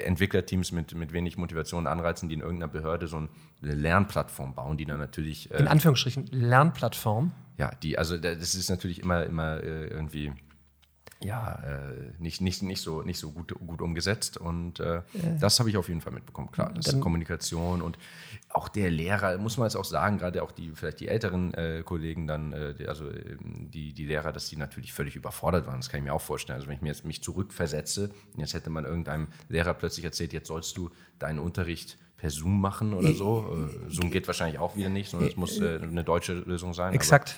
[0.03, 3.29] Entwicklerteams mit, mit wenig Motivation anreizen, die in irgendeiner Behörde so eine
[3.61, 5.51] Lernplattform bauen, die dann natürlich.
[5.51, 7.31] in Anführungsstrichen Lernplattform?
[7.59, 10.31] Ja, die, also das ist natürlich immer, immer irgendwie
[11.19, 14.37] ja, äh, nicht, nicht, nicht so, nicht so gut, gut umgesetzt.
[14.37, 15.03] Und äh, ja.
[15.39, 16.71] das habe ich auf jeden Fall mitbekommen, klar.
[16.75, 17.97] Das ist Kommunikation und
[18.49, 21.81] auch der Lehrer, muss man jetzt auch sagen, gerade auch die, vielleicht die älteren äh,
[21.83, 25.77] Kollegen dann, äh, die, also ähm, die, die Lehrer, dass die natürlich völlig überfordert waren.
[25.77, 26.57] Das kann ich mir auch vorstellen.
[26.57, 30.47] Also wenn ich mir jetzt mich zurückversetze, jetzt hätte man irgendeinem Lehrer plötzlich erzählt, jetzt
[30.47, 33.69] sollst du deinen Unterricht per Zoom machen oder so.
[33.87, 36.93] Äh, Zoom geht wahrscheinlich auch wieder nicht, sondern es muss äh, eine deutsche Lösung sein.
[36.93, 37.35] Exakt.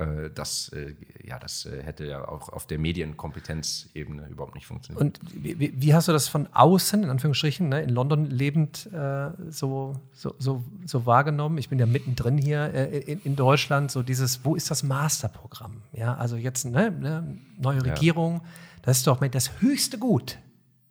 [0.00, 5.00] Äh, das, äh, ja, das äh, hätte ja auch auf der Medienkompetenzebene überhaupt nicht funktioniert.
[5.00, 9.30] Und wie, wie, hast du das von außen, in Anführungsstrichen, ne, in London lebend äh,
[9.50, 11.58] so, so, so, so, wahrgenommen?
[11.58, 15.82] Ich bin ja mittendrin hier äh, in, in, Deutschland, so dieses, wo ist das Masterprogramm?
[15.92, 18.42] Ja, also jetzt ne, ne neue Regierung, ja.
[18.82, 20.38] das ist doch das höchste Gut,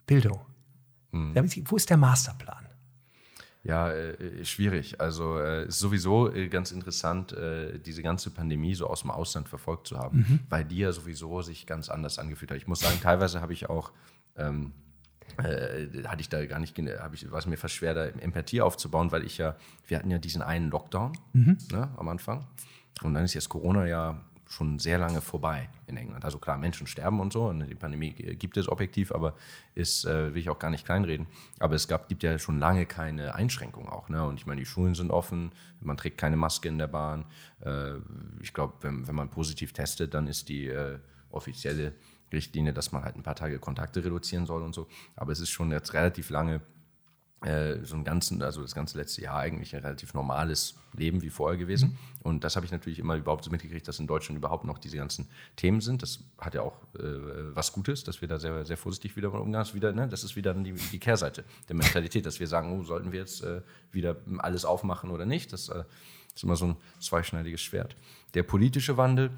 [0.06, 0.38] Bildung.
[1.12, 1.34] Hm.
[1.64, 2.69] Wo ist der Masterplan?
[3.62, 5.00] Ja, äh, schwierig.
[5.00, 9.48] Also äh, ist sowieso äh, ganz interessant, äh, diese ganze Pandemie so aus dem Ausland
[9.48, 10.40] verfolgt zu haben, mhm.
[10.48, 12.58] weil die ja sowieso sich ganz anders angefühlt hat.
[12.58, 13.92] Ich muss sagen, teilweise habe ich auch
[14.36, 14.72] ähm,
[15.38, 18.60] äh, hatte ich da gar nicht, habe ich, war es mir fast schwer, da Empathie
[18.60, 21.58] aufzubauen, weil ich ja, wir hatten ja diesen einen Lockdown mhm.
[21.70, 22.46] ne, am Anfang.
[23.02, 26.24] Und dann ist jetzt Corona ja schon sehr lange vorbei in England.
[26.24, 29.34] Also klar, Menschen sterben und so, und die Pandemie gibt es objektiv, aber
[29.76, 31.28] ist, äh, will ich auch gar nicht kleinreden.
[31.60, 34.08] Aber es gab, gibt ja schon lange keine Einschränkungen auch.
[34.08, 34.24] Ne?
[34.24, 37.26] Und ich meine, die Schulen sind offen, man trägt keine Maske in der Bahn.
[37.60, 37.92] Äh,
[38.42, 40.98] ich glaube, wenn, wenn man positiv testet, dann ist die äh,
[41.30, 41.92] offizielle
[42.32, 44.88] Richtlinie, dass man halt ein paar Tage Kontakte reduzieren soll und so.
[45.14, 46.60] Aber es ist schon jetzt relativ lange äh,
[47.42, 51.58] so ein ganzen, also das ganze letzte Jahr eigentlich ein relativ normales Leben wie vorher
[51.58, 51.90] gewesen.
[51.90, 51.98] Mhm.
[52.22, 54.98] Und das habe ich natürlich immer überhaupt so mitgekriegt, dass in Deutschland überhaupt noch diese
[54.98, 55.26] ganzen
[55.56, 56.02] Themen sind.
[56.02, 59.54] Das hat ja auch äh, was Gutes, dass wir da sehr, sehr vorsichtig wieder umgehen.
[59.54, 62.84] Das, wieder, ne, das ist wieder die, die Kehrseite der Mentalität, dass wir sagen, oh,
[62.84, 65.50] sollten wir jetzt äh, wieder alles aufmachen oder nicht.
[65.54, 65.84] Das äh,
[66.34, 67.96] ist immer so ein zweischneidiges Schwert.
[68.34, 69.30] Der politische Wandel,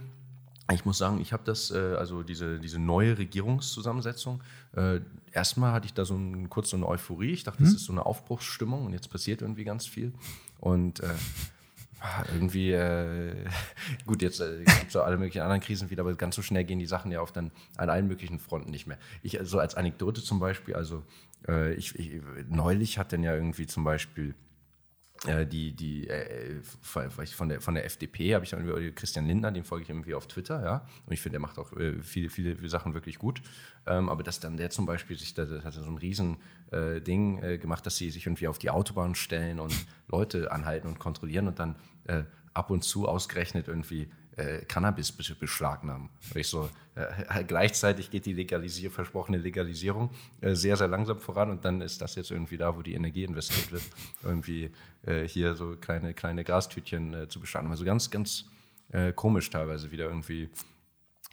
[0.71, 4.43] ich muss sagen, ich habe das, äh, also diese, diese neue Regierungszusammensetzung,
[4.77, 5.01] äh,
[5.33, 7.33] erstmal hatte ich da so ein, kurz so eine Euphorie.
[7.33, 7.67] Ich dachte, hm.
[7.67, 10.13] das ist so eine Aufbruchsstimmung und jetzt passiert irgendwie ganz viel.
[10.61, 11.09] Und äh,
[12.33, 13.35] irgendwie, äh,
[14.07, 16.65] gut, jetzt äh, gibt es so alle möglichen anderen Krisen wieder, aber ganz so schnell
[16.65, 18.99] gehen die Sachen ja auf dann an allen möglichen Fronten nicht mehr.
[19.23, 21.03] Ich, so also als Anekdote zum Beispiel, also
[21.49, 24.35] äh, ich, ich, neulich hat dann ja irgendwie zum Beispiel
[25.25, 29.85] die, die äh, von, der, von der FDP habe ich irgendwie Christian Lindner, den folge
[29.85, 30.85] ich irgendwie auf Twitter, ja.
[31.07, 33.41] Und ich finde, der macht auch äh, viele, viele, Sachen wirklich gut.
[33.87, 36.39] Ähm, aber dass dann der zum Beispiel sich, da hat so ein riesen
[36.73, 39.75] äh, Ding äh, gemacht, dass sie sich irgendwie auf die Autobahn stellen und
[40.09, 46.09] Leute anhalten und kontrollieren und dann äh, ab und zu ausgerechnet irgendwie äh, Cannabis beschlagnahmen.
[46.35, 51.65] Ich so, äh, gleichzeitig geht die Legalisier versprochene Legalisierung äh, sehr, sehr langsam voran und
[51.65, 53.83] dann ist das jetzt irgendwie da, wo die Energie investiert wird,
[54.23, 54.71] irgendwie
[55.05, 57.71] äh, hier so kleine, kleine Grastütchen äh, zu bestanden.
[57.71, 58.47] Also ganz, ganz
[58.91, 60.49] äh, komisch teilweise wieder irgendwie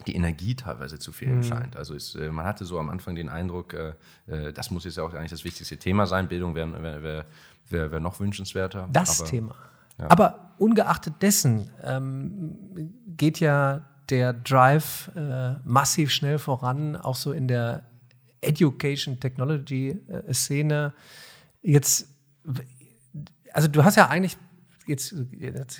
[0.06, 1.42] die Energie teilweise zu fehlen mhm.
[1.44, 1.76] scheint.
[1.76, 3.76] Also ist, man hatte so am Anfang den Eindruck,
[4.26, 6.26] das muss jetzt ja auch eigentlich das wichtigste Thema sein.
[6.26, 7.26] Bildung wäre wär,
[7.68, 8.88] wär, wär, noch wünschenswerter.
[8.90, 9.54] Das Thema.
[10.00, 10.10] Ja.
[10.10, 12.56] Aber ungeachtet dessen ähm,
[13.16, 17.84] geht ja der Drive äh, massiv schnell voran, auch so in der
[18.40, 20.92] Education Technology äh, Szene.
[21.62, 22.08] Jetzt,
[23.52, 24.36] also du hast ja eigentlich
[24.86, 25.14] jetzt,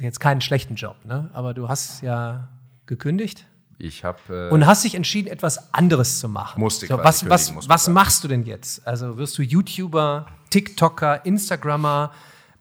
[0.00, 1.30] jetzt keinen schlechten Job, ne?
[1.32, 2.48] aber du hast ja
[2.86, 3.46] gekündigt.
[3.78, 6.60] Ich habe äh, und hast dich entschieden, etwas anderes zu machen.
[6.60, 8.86] Musste so, was was, was machst du denn jetzt?
[8.86, 12.12] Also wirst du YouTuber, TikToker, Instagrammer?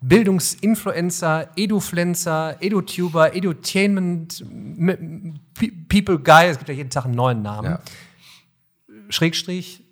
[0.01, 4.45] Bildungsinfluencer, Edufluencer, Edutuber, Edutainment,
[5.89, 7.71] People Guy, es gibt ja jeden Tag einen neuen Namen.
[7.71, 7.81] Ja.
[9.09, 9.83] Schrägstrich,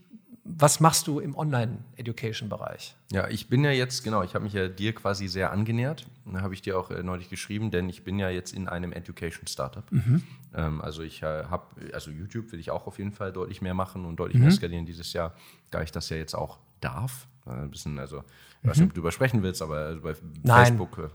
[0.44, 2.96] was machst du im Online-Education-Bereich?
[3.12, 6.06] Ja, ich bin ja jetzt, genau, ich habe mich ja dir quasi sehr angenähert.
[6.26, 8.94] Da habe ich dir auch äh, neulich geschrieben, denn ich bin ja jetzt in einem
[8.94, 9.84] Education-Startup.
[9.92, 10.24] Mhm.
[10.56, 13.74] Ähm, also ich äh, habe, also YouTube will ich auch auf jeden Fall deutlich mehr
[13.74, 14.44] machen und deutlich mhm.
[14.44, 15.34] mehr skalieren dieses Jahr,
[15.70, 17.28] da ich das ja jetzt auch darf.
[17.46, 18.24] Äh, ein bisschen, also
[18.62, 20.66] ich weiß nicht, ob du darüber sprechen willst, aber also bei Nein.
[20.66, 21.10] Facebook äh,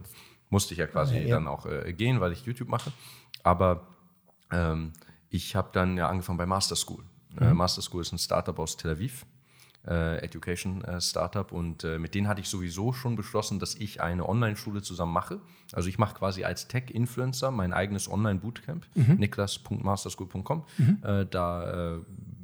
[0.49, 1.35] musste ich ja quasi ja, ja.
[1.35, 2.91] dann auch äh, gehen, weil ich YouTube mache.
[3.43, 3.87] Aber
[4.51, 4.93] ähm,
[5.29, 7.03] ich habe dann ja angefangen bei Master School.
[7.39, 7.51] Äh, mhm.
[7.51, 9.25] Äh, Master School ist ein Startup aus Tel Aviv.
[9.85, 14.01] Äh, Education äh, Startup und äh, mit denen hatte ich sowieso schon beschlossen, dass ich
[14.01, 15.41] eine Online-Schule zusammen mache.
[15.73, 19.15] Also ich mache quasi als Tech-Influencer mein eigenes Online-Bootcamp, mhm.
[19.15, 20.63] niklas.masterschool.com.
[20.77, 21.27] Mhm.
[21.29, 21.99] da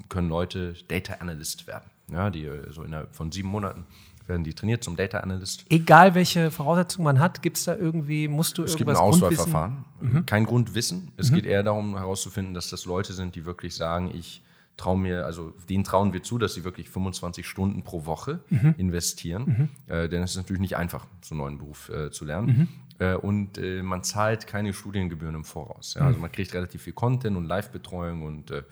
[0.10, 3.86] können Leute Data Analyst werden, ja, die so innerhalb von sieben Monaten
[4.30, 5.66] werden die trainiert zum Data Analyst.
[5.70, 9.24] Egal welche Voraussetzungen man hat, gibt es da irgendwie, musst du es irgendwas Es gibt
[9.24, 10.26] ein Auswahlverfahren, mhm.
[10.26, 11.12] kein Grundwissen.
[11.18, 11.36] Es mhm.
[11.36, 14.42] geht eher darum herauszufinden, dass das Leute sind, die wirklich sagen, ich
[14.78, 18.76] traue mir, also denen trauen wir zu, dass sie wirklich 25 Stunden pro Woche mhm.
[18.78, 19.70] investieren.
[19.88, 19.94] Mhm.
[19.94, 22.70] Äh, denn es ist natürlich nicht einfach, so einen neuen Beruf äh, zu lernen.
[23.00, 25.96] Äh, und äh, man zahlt keine Studiengebühren im Voraus.
[25.96, 26.02] Ja?
[26.02, 26.24] Also mhm.
[26.24, 28.64] man kriegt relativ viel Content und Live-Betreuung und äh,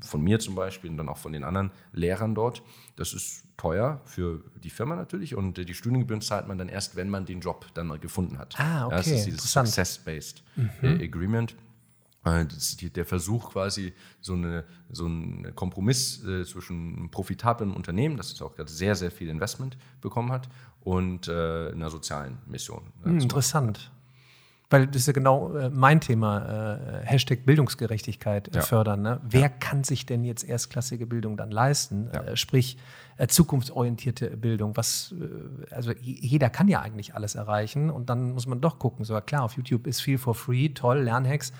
[0.00, 2.62] von mir zum Beispiel und dann auch von den anderen Lehrern dort.
[2.96, 7.08] Das ist teuer für die Firma natürlich und die Studiengebühren zahlt man dann erst, wenn
[7.08, 8.58] man den Job dann mal gefunden hat.
[8.58, 8.90] Ah, okay.
[8.90, 11.00] Ja, das ist dieses Success-Based mhm.
[11.00, 11.56] Agreement.
[12.24, 12.46] Äh,
[12.90, 18.42] der Versuch quasi so, eine, so einen Kompromiss äh, zwischen einem profitablen Unternehmen, das jetzt
[18.42, 20.48] auch gerade sehr, sehr viel Investment bekommen hat,
[20.88, 22.80] und äh, einer sozialen Mission.
[23.02, 23.90] Hm, interessant.
[24.70, 28.62] Weil das ist ja genau äh, mein Thema, äh, Hashtag Bildungsgerechtigkeit ja.
[28.62, 29.02] fördern.
[29.02, 29.20] Ne?
[29.22, 29.48] Wer ja.
[29.50, 32.08] kann sich denn jetzt erstklassige Bildung dann leisten?
[32.12, 32.34] Ja.
[32.36, 32.78] sprich,
[33.28, 34.76] zukunftsorientierte Bildung.
[34.78, 35.14] Was,
[35.70, 39.04] also jeder kann ja eigentlich alles erreichen und dann muss man doch gucken.
[39.04, 41.52] So klar, auf YouTube ist viel for free, toll, Lernhacks.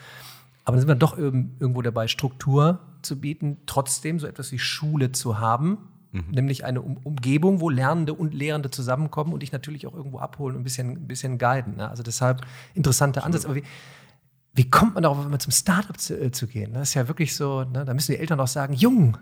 [0.65, 5.13] Aber dann sind wir doch irgendwo dabei, Struktur zu bieten, trotzdem so etwas wie Schule
[5.13, 5.79] zu haben,
[6.13, 6.25] mhm.
[6.31, 10.57] nämlich eine um Umgebung, wo Lernende und Lehrende zusammenkommen und dich natürlich auch irgendwo abholen
[10.57, 11.77] und ein bisschen, ein bisschen guiden.
[11.77, 11.89] Ne?
[11.89, 12.43] Also deshalb
[12.75, 13.45] interessanter Ansatz.
[13.45, 13.65] Aber wie,
[14.55, 16.75] wie kommt man darauf, wenn man zum Startup zu, äh, zu gehen?
[16.75, 17.85] Das ist ja wirklich so, ne?
[17.85, 19.17] da müssen die Eltern auch sagen, Jung,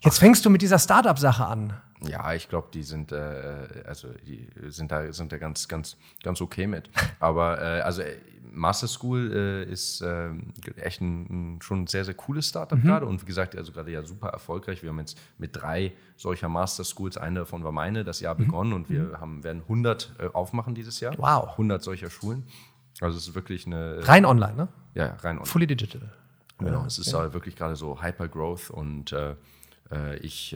[0.00, 1.74] jetzt fängst du mit dieser Startup-Sache an.
[2.00, 6.40] Ja, ich glaube, die sind, äh, also die sind da, sind da ganz, ganz, ganz
[6.40, 6.90] okay mit.
[7.18, 8.02] Aber äh, also
[8.52, 10.30] Master School äh, ist äh,
[10.76, 12.82] echt ein, ein, schon sehr, sehr cooles Startup mhm.
[12.82, 14.82] gerade und wie gesagt, also gerade ja super erfolgreich.
[14.82, 18.46] Wir haben jetzt mit drei solcher Master Schools, eine davon war meine, das Jahr mhm.
[18.46, 19.20] begonnen und wir mhm.
[19.20, 21.14] haben, werden 100 äh, aufmachen dieses Jahr.
[21.18, 21.50] Wow.
[21.52, 22.44] 100 solcher Schulen.
[23.00, 24.06] Also es ist wirklich eine...
[24.06, 24.68] Rein online, ne?
[24.94, 25.46] Ja, rein online.
[25.46, 26.12] Fully digital.
[26.58, 27.32] Genau, es ist ja.
[27.32, 29.36] wirklich gerade so Hyper-Growth und äh, äh,
[30.20, 30.54] ich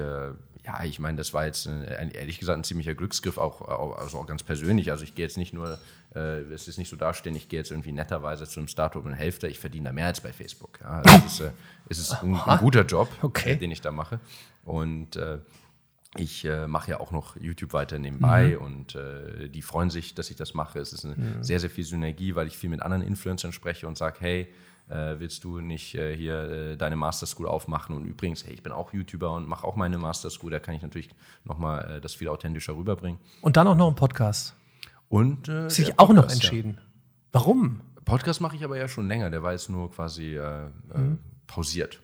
[0.65, 3.63] ja, ich meine, das war jetzt ein, ehrlich gesagt ein ziemlicher Glücksgriff, auch,
[3.99, 4.91] also auch ganz persönlich.
[4.91, 5.79] Also ich gehe jetzt nicht nur,
[6.15, 9.13] äh, es ist nicht so dastehen, ich gehe jetzt irgendwie netterweise zu einem Startup und
[9.13, 10.79] helfe, ich verdiene da mehr als bei Facebook.
[10.81, 11.51] Ja, also es ist, äh,
[11.89, 13.53] es ist ein, ein, guter Job, okay.
[13.53, 14.21] äh, den ich da mache.
[14.65, 15.39] Und äh,
[16.17, 18.65] ich äh, mache ja auch noch YouTube weiter nebenbei mhm.
[18.65, 20.79] und äh, die freuen sich, dass ich das mache.
[20.79, 21.43] Es ist eine mhm.
[21.43, 24.55] sehr, sehr viel Synergie, weil ich viel mit anderen Influencern spreche und sage, hey,
[24.93, 27.97] äh, willst du nicht äh, hier äh, deine Master School aufmachen?
[27.97, 30.75] Und übrigens, hey, ich bin auch YouTuber und mache auch meine Master School, da kann
[30.75, 31.09] ich natürlich
[31.45, 33.19] nochmal äh, das viel authentischer rüberbringen.
[33.41, 34.55] Und dann auch noch ein Podcast.
[35.09, 36.75] Und äh, sich auch noch entschieden.
[36.77, 36.83] Ja.
[37.33, 37.81] Warum?
[38.05, 41.19] Podcast mache ich aber ja schon länger, der war jetzt nur quasi äh, mhm.
[41.47, 42.01] pausiert.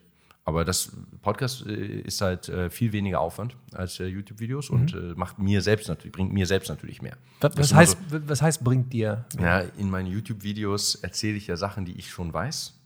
[0.48, 5.12] Aber das Podcast äh, ist halt äh, viel weniger Aufwand als äh, YouTube-Videos und äh,
[5.14, 7.18] macht mir selbst natürlich, bringt mir selbst natürlich mehr.
[7.42, 9.27] Was, was heißt, was heißt bringt dir?
[9.38, 12.78] ja, in meinen YouTube-Videos erzähle ich ja Sachen, die ich schon weiß.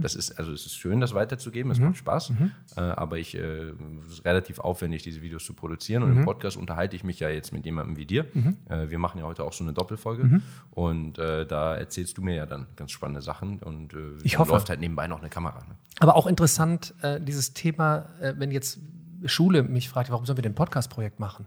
[0.00, 2.32] Das ist, also es ist schön, das weiterzugeben, es macht Spaß,
[2.76, 3.70] äh, aber ich, äh,
[4.04, 7.28] es ist relativ aufwendig, diese Videos zu produzieren und im Podcast unterhalte ich mich ja
[7.28, 8.24] jetzt mit jemandem wie dir.
[8.68, 10.40] Äh, wir machen ja heute auch so eine Doppelfolge
[10.70, 14.52] und äh, da erzählst du mir ja dann ganz spannende Sachen und äh, Ich hoffe.
[14.52, 15.58] läuft halt nebenbei noch eine Kamera.
[15.60, 15.74] Ne?
[16.00, 18.78] Aber auch interessant, äh, dieses Thema, wenn jetzt
[19.24, 21.46] Schule mich fragt, warum sollen wir denn ein Podcast-Projekt machen?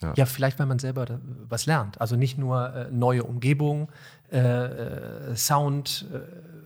[0.00, 0.12] Ja.
[0.16, 0.26] Ja.
[0.26, 2.00] vielleicht, weil man selber was lernt.
[2.00, 3.90] Also nicht nur neue Umgebung,
[5.34, 6.06] Sound,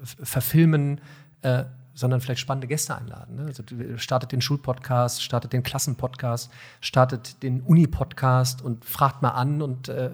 [0.02, 1.00] verfilmen,
[1.42, 1.64] äh,
[1.98, 3.34] sondern vielleicht spannende Gäste einladen.
[3.34, 3.46] Ne?
[3.46, 3.64] Also
[3.96, 6.48] startet den Schulpodcast, startet den Klassenpodcast,
[6.80, 10.10] startet den Uni-Podcast und fragt mal an und äh,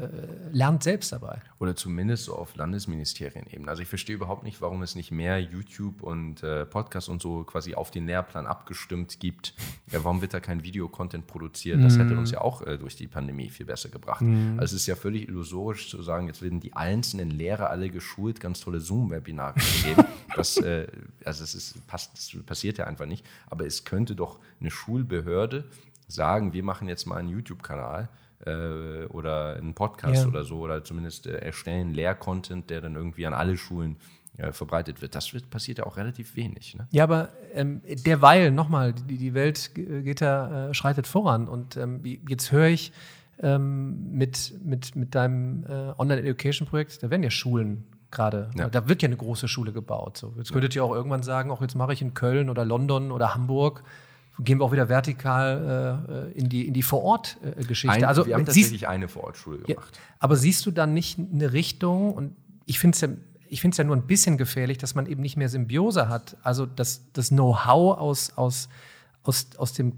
[0.51, 1.43] lernt selbst dabei.
[1.59, 3.69] Oder zumindest so auf Landesministerienebene.
[3.69, 7.45] Also ich verstehe überhaupt nicht, warum es nicht mehr YouTube und äh, Podcasts und so
[7.45, 9.53] quasi auf den Lehrplan abgestimmt gibt.
[9.93, 11.85] Ja, warum wird da kein Videocontent produziert?
[11.85, 14.25] Das hätte uns ja auch äh, durch die Pandemie viel besser gebracht.
[14.57, 18.41] Also es ist ja völlig illusorisch zu sagen, jetzt werden die einzelnen Lehrer alle geschult,
[18.41, 20.05] ganz tolle Zoom-Webinare zu geben.
[20.37, 20.89] Das, äh,
[21.25, 23.25] also es ist, passt, das passiert ja einfach nicht.
[23.49, 25.65] Aber es könnte doch eine Schulbehörde
[26.09, 28.09] sagen, wir machen jetzt mal einen YouTube-Kanal
[28.47, 30.29] äh, oder einen Podcast Ja.
[30.29, 33.97] oder so oder zumindest äh, erstellen Lehrcontent, der dann irgendwie an alle Schulen
[34.37, 35.15] äh, verbreitet wird.
[35.15, 36.75] Das wird, passiert ja auch relativ wenig.
[36.77, 36.87] Ne?
[36.91, 41.49] Ja, aber ähm, derweil, nochmal, die, die Welt ge- geht da, äh, schreitet voran.
[41.49, 42.93] Und ähm, jetzt höre ich
[43.41, 48.69] ähm, mit, mit, mit deinem äh, Online-Education-Projekt, da werden ja Schulen gerade, Ja.
[48.69, 50.17] da wird ja eine große Schule gebaut.
[50.19, 50.33] So.
[50.37, 53.35] Jetzt könntet ihr auch irgendwann sagen, auch jetzt mache ich in Köln oder London oder
[53.35, 53.83] Hamburg,
[54.41, 57.95] gehen wir auch wieder vertikal äh, in die, in die Vor-Ort-Geschichte.
[57.97, 59.99] Ein, also, wir haben siehst- tatsächlich eine Vorortschule ja, gemacht.
[60.19, 62.37] aber siehst du dann nicht eine Richtung und
[62.67, 63.09] ich finde es ja,
[63.49, 66.37] ich finde es ja nur ein bisschen gefährlich, dass man eben nicht mehr Symbiose hat.
[66.43, 68.69] Also das, das Know-how aus, aus,
[69.23, 69.93] aus, aus dem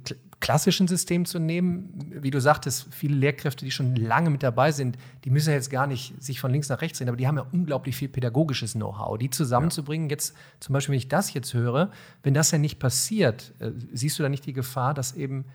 [0.46, 1.92] klassischen System zu nehmen,
[2.22, 5.70] wie du sagtest, viele Lehrkräfte, die schon lange mit dabei sind, die müssen ja jetzt
[5.70, 8.74] gar nicht sich von links nach rechts drehen, aber die haben ja unglaublich viel pädagogisches
[8.74, 9.18] Know-how.
[9.18, 11.90] Die zusammenzubringen, jetzt zum Beispiel, wenn ich das jetzt höre,
[12.22, 15.46] wenn das ja nicht passiert, äh, siehst du da nicht die Gefahr, dass eben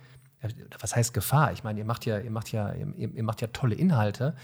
[0.78, 1.54] was heißt Gefahr?
[1.54, 4.36] Ich meine, ihr macht ja, ihr macht ja, ihr, ihr macht ja tolle Inhalte,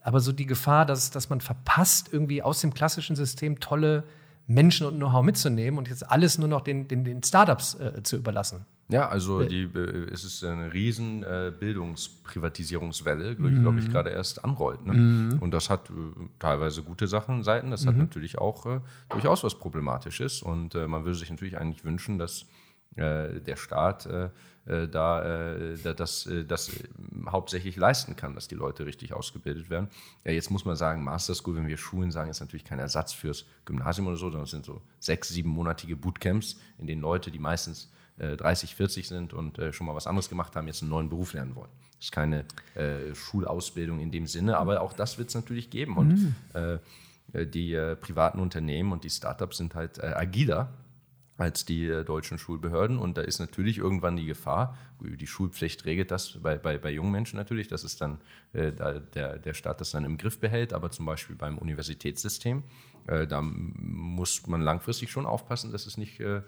[0.00, 4.04] aber so die Gefahr, dass, dass man verpasst, irgendwie aus dem klassischen System tolle
[4.46, 8.16] Menschen und Know-how mitzunehmen und jetzt alles nur noch den, den, den Startups äh, zu
[8.16, 8.64] überlassen.
[8.90, 14.44] Ja, also die, äh, es ist eine riesen äh, Bildungsprivatisierungswelle, die, glaube ich, gerade erst
[14.44, 14.84] anrollt.
[14.84, 15.38] Ne?
[15.40, 15.92] Und das hat äh,
[16.38, 20.42] teilweise gute Sachen, Seiten, das hat natürlich auch äh, durchaus was Problematisches.
[20.42, 22.46] Und äh, man würde sich natürlich eigentlich wünschen, dass
[22.96, 24.08] äh, der Staat
[24.66, 24.84] da,
[25.82, 26.70] da das, das
[27.26, 29.88] hauptsächlich leisten kann, dass die Leute richtig ausgebildet werden.
[30.22, 33.14] Ja, jetzt muss man sagen, Master School, wenn wir Schulen sagen, ist natürlich kein Ersatz
[33.14, 37.38] fürs Gymnasium oder so, sondern es sind so sechs, siebenmonatige Bootcamps, in denen Leute, die
[37.38, 37.90] meistens
[38.36, 41.32] 30, 40 sind und äh, schon mal was anderes gemacht haben, jetzt einen neuen Beruf
[41.32, 41.70] lernen wollen.
[41.96, 42.44] Das ist keine
[42.74, 45.96] äh, Schulausbildung in dem Sinne, aber auch das wird es natürlich geben.
[45.96, 50.72] Und äh, die äh, privaten Unternehmen und die Startups sind halt äh, agiler
[51.40, 52.98] als die äh, deutschen Schulbehörden.
[52.98, 57.10] Und da ist natürlich irgendwann die Gefahr, die Schulpflicht regelt das bei, bei, bei jungen
[57.10, 58.18] Menschen natürlich, dass es dann
[58.52, 62.62] äh, da der, der Staat das dann im Griff behält, aber zum Beispiel beim Universitätssystem,
[63.06, 66.42] äh, da muss man langfristig schon aufpassen, dass es nicht äh,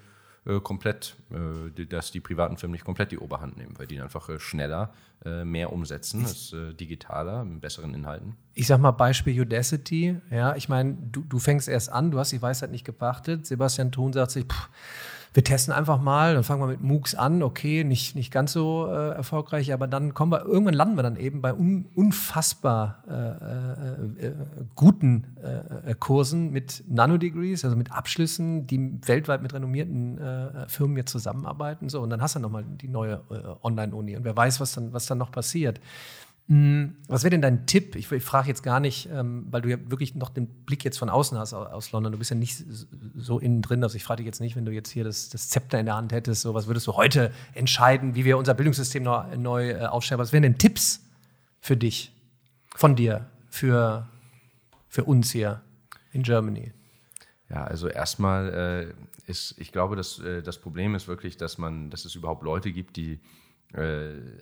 [0.44, 4.28] äh, komplett, äh, dass die privaten Firmen nicht komplett die Oberhand nehmen, weil die einfach
[4.28, 4.92] äh, schneller
[5.24, 8.36] äh, mehr umsetzen, ist äh, digitaler, mit besseren Inhalten.
[8.54, 10.16] Ich sag mal Beispiel Udacity.
[10.30, 13.46] Ja, ich meine, du, du fängst erst an, du hast die Weisheit nicht gepachtet.
[13.46, 14.68] Sebastian Thun sagt sich, pff,
[15.34, 18.86] wir testen einfach mal, dann fangen wir mit MOOCs an, okay, nicht, nicht ganz so
[18.86, 24.24] äh, erfolgreich, aber dann kommen wir, irgendwann landen wir dann eben bei un, unfassbar äh,
[24.24, 24.32] äh, äh,
[24.74, 30.98] guten äh, äh, Kursen mit Nanodegrees, also mit Abschlüssen, die weltweit mit renommierten äh, Firmen
[30.98, 31.88] jetzt zusammenarbeiten.
[31.88, 34.92] So, und dann hast du nochmal die neue äh, Online-Uni und wer weiß, was dann,
[34.92, 35.80] was dann noch passiert.
[36.48, 37.94] Was wäre denn dein Tipp?
[37.96, 40.98] Ich, ich frage jetzt gar nicht, ähm, weil du ja wirklich noch den Blick jetzt
[40.98, 42.12] von außen hast au- aus London.
[42.12, 42.62] Du bist ja nicht
[43.16, 43.82] so innen drin.
[43.82, 45.96] Also ich frage dich jetzt nicht, wenn du jetzt hier das, das Zepter in der
[45.96, 49.84] Hand hättest, so was würdest du heute entscheiden, wie wir unser Bildungssystem noch, neu äh,
[49.86, 50.18] aufstellen?
[50.18, 51.02] Was wären denn Tipps
[51.60, 52.12] für dich,
[52.74, 54.08] von dir, für,
[54.88, 55.62] für uns hier
[56.12, 56.72] in Germany?
[57.48, 58.92] Ja, also erstmal
[59.26, 62.42] äh, ist, ich glaube, dass äh, das Problem ist wirklich, dass man, dass es überhaupt
[62.42, 63.20] Leute gibt, die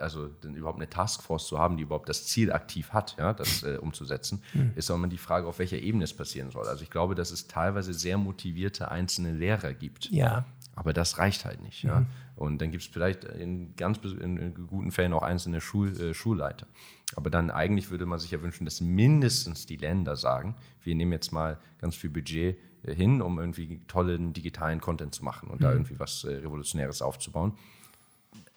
[0.00, 3.62] also dann überhaupt eine Taskforce zu haben, die überhaupt das Ziel aktiv hat, ja, das
[3.62, 4.42] äh, umzusetzen,
[4.74, 6.66] ist auch immer die Frage, auf welcher Ebene es passieren soll.
[6.66, 10.10] Also ich glaube, dass es teilweise sehr motivierte einzelne Lehrer gibt.
[10.10, 10.44] Ja.
[10.74, 11.82] Aber das reicht halt nicht.
[11.82, 12.06] Ja?
[12.36, 16.14] Und dann gibt es vielleicht in ganz in, in guten Fällen auch einzelne Schul, äh,
[16.14, 16.66] Schulleiter.
[17.14, 21.12] Aber dann eigentlich würde man sich ja wünschen, dass mindestens die Länder sagen, wir nehmen
[21.12, 25.64] jetzt mal ganz viel Budget hin, um irgendwie tollen digitalen Content zu machen und mhm.
[25.64, 27.52] da irgendwie was äh, Revolutionäres aufzubauen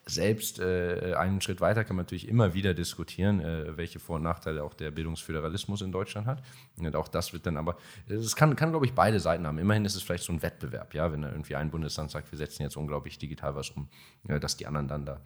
[0.05, 4.23] selbst äh, einen Schritt weiter kann man natürlich immer wieder diskutieren, äh, welche Vor- und
[4.23, 6.43] Nachteile auch der Bildungsföderalismus in Deutschland hat.
[6.77, 7.77] Und auch das wird dann aber,
[8.07, 9.57] es kann, kann glaube ich, beide Seiten haben.
[9.59, 12.63] Immerhin ist es vielleicht so ein Wettbewerb, ja, wenn irgendwie ein Bundesland sagt, wir setzen
[12.63, 13.87] jetzt unglaublich digital was um,
[14.27, 15.21] ja, dass die anderen dann da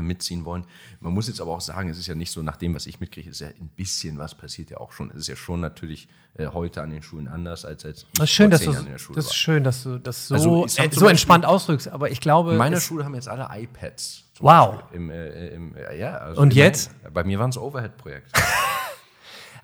[0.00, 0.64] mitziehen wollen.
[1.00, 3.00] Man muss jetzt aber auch sagen, es ist ja nicht so, nach dem, was ich
[3.00, 5.10] mitkriege, ist ja ein bisschen was passiert ja auch schon.
[5.10, 8.30] Es ist ja schon natürlich äh, heute an den Schulen anders als als das ist
[8.30, 8.72] schön, dass du,
[9.12, 11.88] Das ist schön, dass du das so, also, äh, so entspannt ausdrückst.
[11.88, 14.24] Aber ich glaube, in meiner Schule haben jetzt alle iPads.
[14.40, 14.84] Wow.
[14.92, 16.90] Im, äh, im, äh, ja, also Und jetzt?
[17.02, 18.40] Mein, bei mir waren es Overhead-Projekte.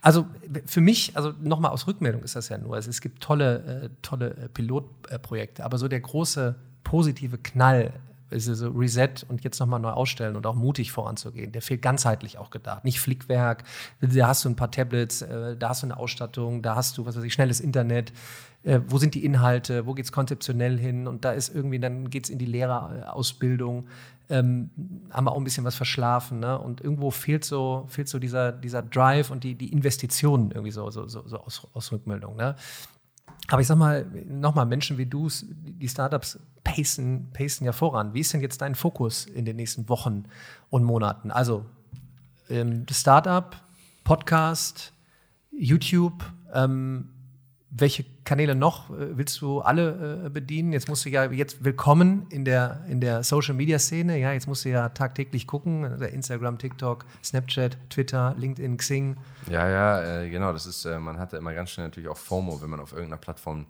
[0.01, 0.27] Also
[0.65, 3.91] für mich, also nochmal aus Rückmeldung ist das ja nur, also es gibt tolle, äh,
[4.01, 6.55] tolle äh, Pilotprojekte, aber so der große
[6.85, 7.93] positive Knall
[8.31, 11.53] ist so Reset und jetzt nochmal neu ausstellen und auch mutig voranzugehen.
[11.53, 12.85] Der fehlt ganzheitlich auch gedacht.
[12.85, 13.65] Nicht Flickwerk,
[14.01, 17.07] da hast du ein paar Tablets, äh, da hast du eine Ausstattung, da hast du,
[17.07, 18.13] was weiß ich, schnelles Internet.
[18.65, 19.87] Äh, wo sind die Inhalte?
[19.87, 21.07] Wo geht es konzeptionell hin?
[21.07, 23.87] Und da ist irgendwie, dann geht es in die Lehrerausbildung.
[24.31, 24.71] Ähm,
[25.11, 26.41] haben wir auch ein bisschen was verschlafen.
[26.41, 26.59] Ne?
[26.59, 30.91] Und irgendwo fehlt so, fehlt so dieser, dieser Drive und die, die Investitionen irgendwie so,
[30.91, 32.37] so, so, so aus, aus Rückmeldung.
[32.37, 32.57] Ne?
[33.47, 38.13] Aber ich sag mal, nochmal, Menschen wie du, die Startups pacen, pacen ja voran.
[38.13, 40.25] Wie ist denn jetzt dein Fokus in den nächsten Wochen
[40.69, 41.31] und Monaten?
[41.31, 41.65] Also,
[42.51, 43.57] ähm, Startup,
[44.05, 44.93] Podcast,
[45.51, 47.11] YouTube, ähm,
[47.71, 50.73] welche Kanäle noch äh, willst du alle äh, bedienen?
[50.73, 54.19] Jetzt musst du ja jetzt willkommen in der, in der Social Media Szene.
[54.19, 55.85] Ja, jetzt musst du ja tagtäglich gucken.
[56.03, 59.17] Instagram, TikTok, Snapchat, Twitter, LinkedIn, Xing.
[59.51, 60.53] Ja, ja, äh, genau.
[60.53, 63.67] Das ist, man hatte immer ganz schnell natürlich auch FOMO, wenn man auf irgendeiner Plattform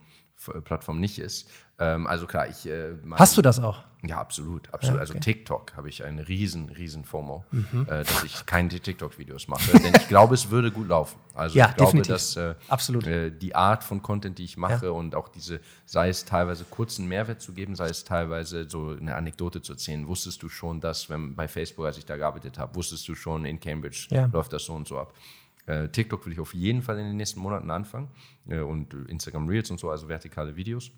[0.62, 1.50] Plattform nicht ist.
[1.80, 2.68] Ähm, also klar, ich.
[3.16, 3.82] Hast du das auch?
[4.04, 4.72] Ja, absolut.
[4.72, 4.96] absolut.
[4.96, 5.18] Ja, also okay.
[5.18, 7.86] Also TikTok habe ich einen riesen, riesen FOMO, mhm.
[7.88, 9.76] äh, dass ich keine TikTok-Videos mache.
[9.78, 11.18] denn ich glaube, es würde gut laufen.
[11.34, 12.12] Also ja, ich glaube, definitiv.
[12.12, 13.06] dass äh, absolut.
[13.06, 14.92] Äh, die Art von Content, die ich mache ja.
[14.92, 19.16] und auch diese, sei es teilweise kurzen Mehrwert zu geben, sei es teilweise so eine
[19.16, 20.06] Anekdote zu erzählen.
[20.06, 23.44] Wusstest du schon, dass, wenn bei Facebook, als ich da gearbeitet habe, wusstest du schon,
[23.44, 25.12] in Cambridge läuft das so und so ab.
[25.66, 28.08] Äh, TikTok will ich auf jeden Fall in den nächsten Monaten anfangen
[28.48, 30.90] äh, und Instagram Reels und so, also vertikale Videos.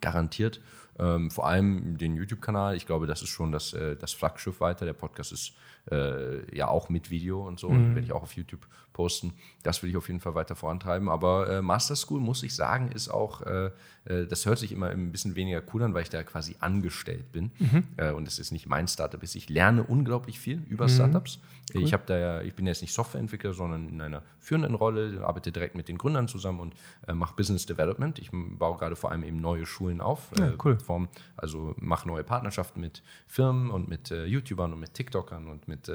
[0.00, 0.60] Garantiert.
[0.98, 2.76] Ähm, vor allem den YouTube-Kanal.
[2.76, 4.84] Ich glaube, das ist schon das, äh, das Flaggschiff weiter.
[4.84, 5.54] Der Podcast ist
[5.90, 7.68] äh, ja auch mit Video und so.
[7.68, 7.94] Mhm.
[7.94, 8.66] Werde ich auch auf YouTube
[8.98, 9.32] posten.
[9.62, 11.08] Das will ich auf jeden Fall weiter vorantreiben.
[11.08, 13.70] Aber äh, Master School, muss ich sagen, ist auch, äh,
[14.06, 17.30] äh, das hört sich immer ein bisschen weniger cool an, weil ich da quasi angestellt
[17.30, 17.52] bin.
[17.60, 17.84] Mhm.
[17.96, 19.22] Äh, und es ist nicht mein Startup.
[19.22, 20.90] Ich lerne unglaublich viel über mhm.
[20.90, 21.38] Startups.
[21.72, 21.84] Cool.
[21.84, 25.76] Ich, da ja, ich bin jetzt nicht Softwareentwickler, sondern in einer führenden Rolle, arbeite direkt
[25.76, 26.74] mit den Gründern zusammen und
[27.06, 28.18] äh, mache Business Development.
[28.18, 30.32] Ich baue gerade vor allem eben neue Schulen auf.
[30.36, 30.80] Ja, cool.
[30.80, 35.88] Form, also mache neue Partnerschaften mit Firmen und mit YouTubern und mit TikTokern und mit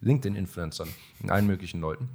[0.00, 0.88] LinkedIn-Influencern
[1.22, 2.08] und allen möglichen Leuten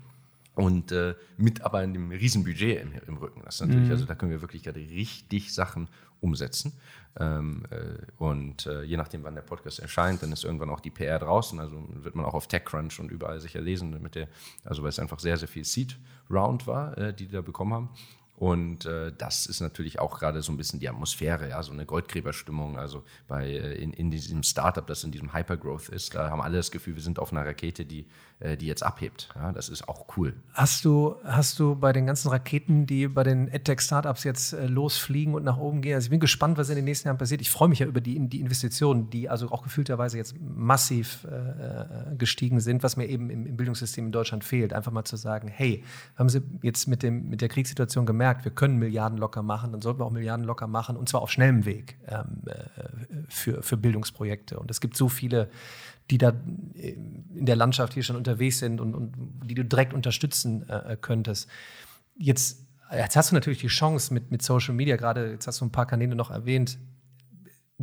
[0.61, 3.41] und äh, mit aber einem riesen Budget im, im Rücken.
[3.43, 3.91] Das ist natürlich, mhm.
[3.91, 5.87] also da können wir wirklich gerade richtig Sachen
[6.19, 6.73] umsetzen.
[7.19, 10.91] Ähm, äh, und äh, je nachdem, wann der Podcast erscheint, dann ist irgendwann auch die
[10.91, 11.59] PR draußen.
[11.59, 14.27] Also wird man auch auf TechCrunch und überall sicher lesen, mit der,
[14.63, 15.97] also weil es einfach sehr, sehr viel Seed
[16.29, 17.89] Round war, äh, die die da bekommen haben.
[18.41, 21.85] Und äh, das ist natürlich auch gerade so ein bisschen die Atmosphäre, ja, so eine
[21.85, 22.75] Goldgräberstimmung.
[22.75, 26.57] Also bei, äh, in, in diesem Startup, das in diesem Hypergrowth ist, da haben alle
[26.57, 28.07] das Gefühl, wir sind auf einer Rakete, die,
[28.39, 29.29] äh, die jetzt abhebt.
[29.35, 30.33] Ja, das ist auch cool.
[30.53, 35.35] Hast du, hast du bei den ganzen Raketen, die bei den EdTech-Startups jetzt äh, losfliegen
[35.35, 37.41] und nach oben gehen, also ich bin gespannt, was in den nächsten Jahren passiert.
[37.41, 42.15] Ich freue mich ja über die, die Investitionen, die also auch gefühlterweise jetzt massiv äh,
[42.15, 44.73] gestiegen sind, was mir eben im, im Bildungssystem in Deutschland fehlt.
[44.73, 45.83] Einfach mal zu sagen, hey,
[46.15, 49.71] haben Sie jetzt mit, dem, mit der Kriegssituation gemerkt, merkt, wir können Milliarden locker machen,
[49.71, 52.53] dann sollten wir auch Milliarden locker machen und zwar auf schnellem Weg ähm, äh,
[53.27, 54.57] für, für Bildungsprojekte.
[54.59, 55.49] Und es gibt so viele,
[56.09, 56.29] die da
[56.75, 56.91] äh,
[57.35, 59.13] in der Landschaft hier schon unterwegs sind und, und
[59.43, 61.49] die du direkt unterstützen äh, könntest.
[62.15, 65.65] Jetzt, jetzt hast du natürlich die Chance mit, mit Social Media, gerade jetzt hast du
[65.65, 66.77] ein paar Kanäle noch erwähnt,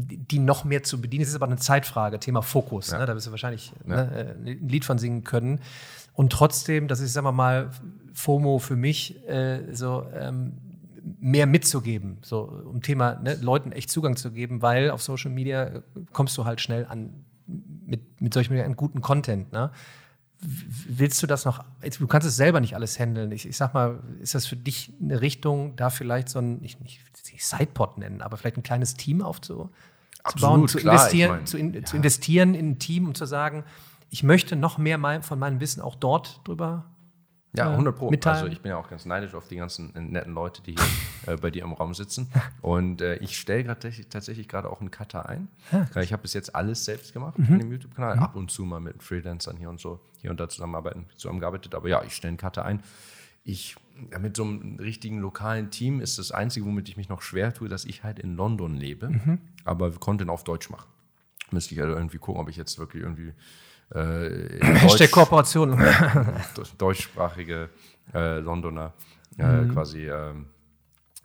[0.00, 1.22] die noch mehr zu bedienen.
[1.22, 2.90] Es ist aber eine Zeitfrage, Thema Fokus.
[2.90, 2.98] Ja.
[2.98, 3.06] Ne?
[3.06, 4.04] Da wirst du wahrscheinlich ja.
[4.04, 5.60] ne, äh, ein Lied von singen können.
[6.12, 7.70] Und trotzdem, das ist, sagen wir mal,
[8.12, 10.58] FOMO für mich, äh, so ähm,
[11.20, 15.82] mehr mitzugeben, so um Thema ne, Leuten echt Zugang zu geben, weil auf Social Media
[16.12, 19.52] kommst du halt schnell an mit, mit solchen an guten Content.
[19.52, 19.70] Ne?
[20.40, 21.64] Willst du das noch?
[21.98, 23.32] Du kannst es selber nicht alles handeln.
[23.32, 26.76] Ich, ich sag mal, ist das für dich eine Richtung, da vielleicht so ein, ich,
[26.84, 27.00] ich,
[27.44, 29.70] Sidepod nennen, aber vielleicht ein kleines Team aufzubauen,
[30.22, 31.84] Absolut, zu, klar, investieren, ich mein, zu, in, ja.
[31.84, 33.64] zu investieren in ein Team und zu sagen,
[34.10, 36.84] ich möchte noch mehr von meinem Wissen auch dort drüber
[37.58, 38.10] ja, 100 Pro.
[38.10, 38.38] Mitteilen.
[38.38, 41.34] Also ich bin ja auch ganz neidisch auf die ganzen äh, netten Leute, die hier
[41.34, 42.30] äh, bei dir im Raum sitzen.
[42.62, 45.48] Und äh, ich stelle tatsächlich, tatsächlich gerade auch einen Cutter ein.
[46.00, 47.46] Ich habe bis jetzt alles selbst gemacht mhm.
[47.46, 48.16] in dem YouTube-Kanal.
[48.16, 48.22] Mhm.
[48.22, 51.74] Ab und zu mal mit Freelancern hier und so, hier und da zusammenarbeiten, zusammengearbeitet.
[51.74, 52.82] Aber ja, ich stelle einen Cutter ein
[53.48, 53.76] ich
[54.20, 57.68] mit so einem richtigen lokalen Team ist das Einzige, womit ich mich noch schwer tue,
[57.68, 59.38] dass ich halt in London lebe, mhm.
[59.64, 60.86] aber Content auf Deutsch mache.
[61.50, 63.32] Müsste ich also irgendwie gucken, ob ich jetzt wirklich irgendwie
[63.94, 65.78] äh, Hashtag Kooperation.
[66.78, 67.70] deutschsprachige
[68.14, 68.92] äh, Londoner
[69.38, 69.72] äh, mhm.
[69.72, 70.46] quasi ähm,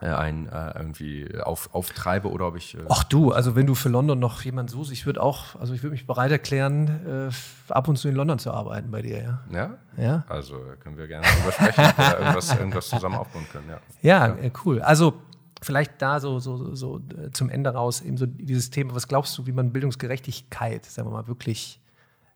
[0.02, 2.76] äh, ein äh, irgendwie auf, auftreibe oder ob ich.
[2.76, 5.74] Äh Ach du, also wenn du für London noch jemanden suchst, ich würde auch, also
[5.74, 7.32] ich würde mich bereit erklären,
[7.70, 9.40] ab und zu in London zu arbeiten bei dir, ja.
[9.52, 9.78] Ja?
[9.98, 10.26] Ja.
[10.28, 13.80] Also können wir gerne darüber sprechen, oder irgendwas, irgendwas zusammen aufbauen können, ja.
[14.02, 14.52] Ja, ja.
[14.66, 14.82] Cool.
[14.82, 15.14] Also
[15.62, 17.02] vielleicht da so, so, so
[17.32, 21.14] zum Ende raus eben so dieses Thema, was glaubst du, wie man Bildungsgerechtigkeit, sagen wir
[21.14, 21.80] mal, wirklich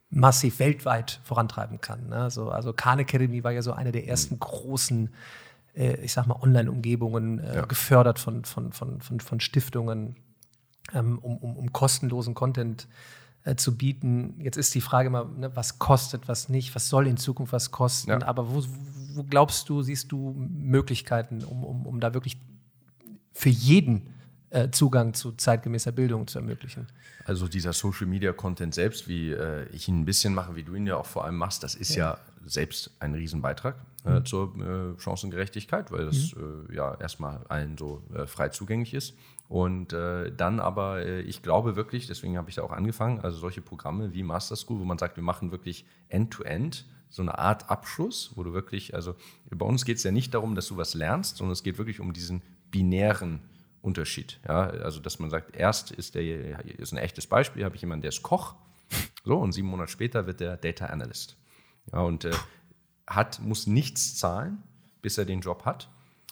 [0.10, 2.08] massiv weltweit vorantreiben kann.
[2.08, 2.32] Ne?
[2.32, 4.40] So, also Khan Academy war ja so eine der ersten mhm.
[4.40, 5.10] großen
[5.78, 7.66] äh, ich sag mal, Online-Umgebungen äh, ja.
[7.66, 10.16] gefördert von, von, von, von, von Stiftungen,
[10.94, 12.88] ähm, um, um, um kostenlosen Content
[13.44, 14.40] äh, zu bieten.
[14.40, 17.72] Jetzt ist die Frage mal, ne, was kostet, was nicht, was soll in Zukunft was
[17.72, 18.10] kosten.
[18.10, 18.22] Ja.
[18.24, 18.64] Aber wo,
[19.14, 22.42] wo, glaubst du, siehst du Möglichkeiten, um, um, um da wirklich
[23.34, 24.14] für jeden
[24.50, 26.88] äh, Zugang zu zeitgemäßer Bildung zu ermöglichen?
[27.26, 30.76] Also dieser Social Media Content selbst, wie äh, ich ihn ein bisschen mache, wie du
[30.76, 33.76] ihn ja auch vor allem machst, das ist ja, ja selbst ein Riesenbeitrag
[34.06, 34.26] äh, mhm.
[34.26, 36.68] zur äh, Chancengerechtigkeit, weil das mhm.
[36.70, 39.14] äh, ja erstmal allen so frei zugänglich ist.
[39.50, 43.38] Und äh, dann aber, äh, ich glaube wirklich, deswegen habe ich da auch angefangen, also
[43.38, 47.38] solche Programme wie Master School, wo man sagt, wir machen wirklich End-to-End, -End, so eine
[47.38, 49.16] Art Abschluss, wo du wirklich, also
[49.50, 52.02] bei uns geht es ja nicht darum, dass du was lernst, sondern es geht wirklich
[52.02, 53.40] um diesen binären
[53.82, 54.40] Unterschied.
[54.48, 54.70] Ja?
[54.70, 58.10] Also, dass man sagt, erst ist der, ist ein echtes Beispiel, habe ich jemanden, der
[58.10, 58.56] ist Koch,
[59.24, 61.36] so, und sieben Monate später wird der Data Analyst.
[61.92, 62.32] Ja, und äh,
[63.06, 64.64] hat, muss nichts zahlen,
[65.02, 65.90] bis er den Job hat.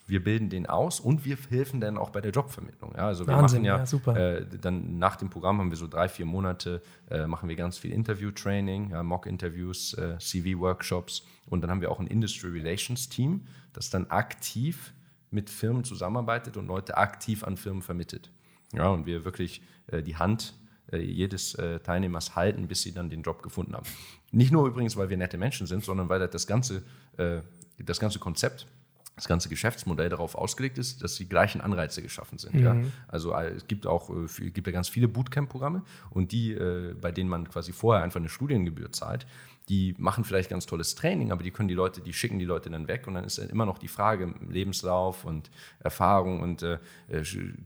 [0.07, 2.93] Wir bilden den aus und wir helfen dann auch bei der Jobvermittlung.
[2.95, 4.15] Ja, also wir Wahnsinn, machen ja, ja super.
[4.15, 7.79] Äh, dann nach dem Programm haben wir so drei, vier Monate, äh, machen wir ganz
[7.79, 13.47] viel Interview-Training, ja, Mock-Interviews, äh, CV-Workshops und dann haben wir auch ein Industry Relations Team,
[13.73, 14.93] das dann aktiv
[15.31, 18.31] mit Firmen zusammenarbeitet und Leute aktiv an Firmen vermittelt.
[18.73, 20.53] Ja, und wir wirklich äh, die Hand
[20.91, 23.87] äh, jedes äh, Teilnehmers halten, bis sie dann den Job gefunden haben.
[24.31, 26.83] Nicht nur übrigens, weil wir nette Menschen sind, sondern weil das ganze,
[27.17, 27.41] äh,
[27.77, 28.67] das ganze Konzept
[29.15, 32.55] das ganze Geschäftsmodell darauf ausgelegt ist, dass die gleichen Anreize geschaffen sind.
[32.55, 32.63] Mhm.
[32.63, 32.75] Ja?
[33.07, 36.55] Also es gibt auch es gibt ja ganz viele Bootcamp-Programme und die,
[36.99, 39.25] bei denen man quasi vorher einfach eine Studiengebühr zahlt,
[39.69, 42.69] die machen vielleicht ganz tolles Training, aber die können die Leute, die schicken die Leute
[42.69, 45.49] dann weg und dann ist dann immer noch die Frage Lebenslauf und
[45.79, 46.77] Erfahrung und äh,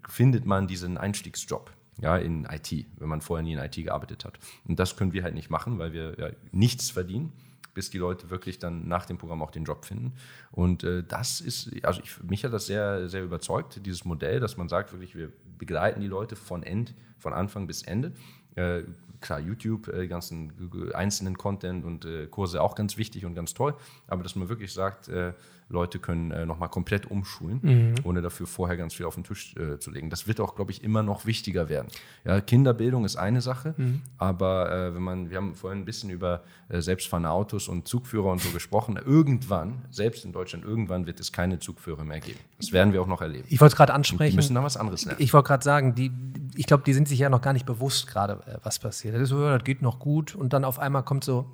[0.07, 1.71] findet man diesen Einstiegsjob
[2.01, 4.39] ja, in IT, wenn man vorher nie in IT gearbeitet hat.
[4.65, 7.33] Und das können wir halt nicht machen, weil wir ja nichts verdienen,
[7.73, 10.13] bis die Leute wirklich dann nach dem Programm auch den Job finden.
[10.51, 14.57] Und äh, das ist, also ich, mich hat das sehr, sehr überzeugt, dieses Modell, dass
[14.57, 18.13] man sagt, wirklich, wir begleiten die Leute von End, von Anfang bis Ende.
[18.55, 18.83] Äh,
[19.21, 20.53] klar, YouTube, äh, ganzen
[20.93, 23.75] einzelnen Content und äh, Kurse auch ganz wichtig und ganz toll,
[24.07, 25.33] aber dass man wirklich sagt, äh,
[25.69, 27.95] Leute können äh, nochmal komplett umschulen, mhm.
[28.03, 30.09] ohne dafür vorher ganz viel auf den Tisch äh, zu legen.
[30.09, 31.87] Das wird auch, glaube ich, immer noch wichtiger werden.
[32.25, 34.01] Ja, Kinderbildung ist eine Sache, mhm.
[34.17, 38.31] aber äh, wenn man, wir haben vorhin ein bisschen über äh, selbstfahrende Autos und Zugführer
[38.31, 42.39] und so gesprochen, irgendwann, selbst in Deutschland, irgendwann wird es keine Zugführer mehr geben.
[42.57, 43.45] Das werden wir auch noch erleben.
[43.49, 44.23] Ich wollte es gerade ansprechen.
[44.23, 45.21] Und die müssen da was anderes lernen.
[45.21, 46.11] Ich wollte gerade sagen, die,
[46.55, 49.13] ich glaube, die sind sich ja noch gar nicht bewusst gerade, äh, was passiert.
[49.13, 51.51] Das, ist das geht noch gut und dann auf einmal kommt so,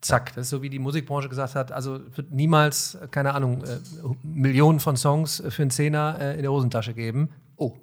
[0.00, 0.34] zack.
[0.34, 3.78] Das ist so, wie die Musikbranche gesagt hat, also wird niemals, keine Ahnung, äh,
[4.22, 7.30] Millionen von Songs für einen Zehner äh, in der Hosentasche geben.
[7.56, 7.76] Oh,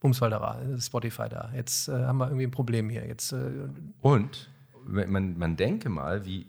[0.00, 1.50] Bumsfall da war, Spotify da.
[1.54, 3.06] Jetzt äh, haben wir irgendwie ein Problem hier.
[3.06, 3.68] Jetzt, äh,
[4.02, 4.48] und
[4.86, 6.46] man, man denke mal, wie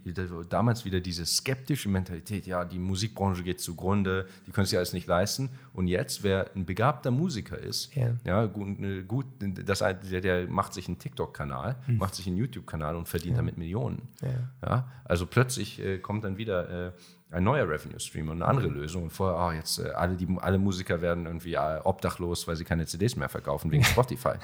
[0.49, 5.07] damals wieder diese skeptische Mentalität, ja, die Musikbranche geht zugrunde, die können sich alles nicht
[5.07, 5.49] leisten.
[5.73, 10.47] Und jetzt, wer ein begabter Musiker ist, ja, ja gut, ne, gut das, der, der
[10.47, 11.97] macht sich einen TikTok-Kanal, hm.
[11.97, 13.37] macht sich einen YouTube-Kanal und verdient ja.
[13.37, 14.07] damit Millionen.
[14.21, 14.67] Ja.
[14.67, 14.91] ja.
[15.05, 16.91] also plötzlich äh, kommt dann wieder äh,
[17.31, 19.03] ein neuer Revenue-Stream und eine andere Lösung.
[19.03, 22.63] Und vorher, oh, jetzt äh, alle, die, alle Musiker werden irgendwie äh, obdachlos, weil sie
[22.63, 24.35] keine CDs mehr verkaufen wegen Spotify.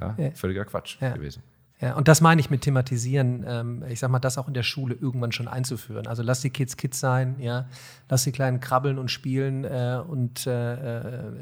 [0.00, 1.42] Ja, Völliger Quatsch gewesen.
[1.78, 4.62] Ja, und das meine ich mit thematisieren, ähm, ich sag mal, das auch in der
[4.62, 6.06] Schule irgendwann schon einzuführen.
[6.06, 7.68] Also lass die Kids Kids sein, ja,
[8.08, 11.32] lass die Kleinen krabbeln und spielen äh, und äh, äh,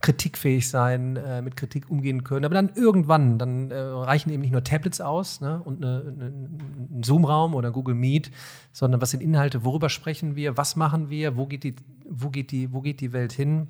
[0.00, 2.44] kritikfähig sein, äh, mit Kritik umgehen können.
[2.44, 6.24] Aber dann irgendwann, dann äh, reichen eben nicht nur Tablets aus ne, und eine, eine,
[6.26, 8.32] ein Zoom-Raum oder Google Meet,
[8.72, 11.76] sondern was sind Inhalte, worüber sprechen wir, was machen wir, wo geht die,
[12.10, 13.68] wo geht die, wo geht die Welt hin?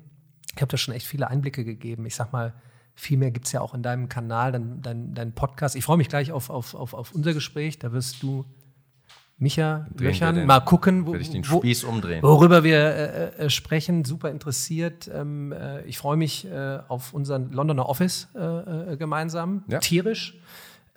[0.55, 2.07] Ich habe da schon echt viele Einblicke gegeben.
[2.07, 2.55] Ich sag mal,
[2.97, 5.75] viel mehr gibt es ja auch in deinem Kanal, dein, dein, dein Podcast.
[5.75, 7.77] Ich freue mich gleich auf, auf, auf, auf unser Gespräch.
[7.77, 8.43] Da wirst du
[9.37, 12.23] Micha Drehen löchern, mal gucken, wo, umdrehen.
[12.23, 14.03] worüber wir äh, äh, sprechen.
[14.03, 15.09] Super interessiert.
[15.13, 19.63] Ähm, äh, ich freue mich äh, auf unseren Londoner Office äh, gemeinsam.
[19.67, 19.77] Ja.
[19.77, 20.39] Tierisch.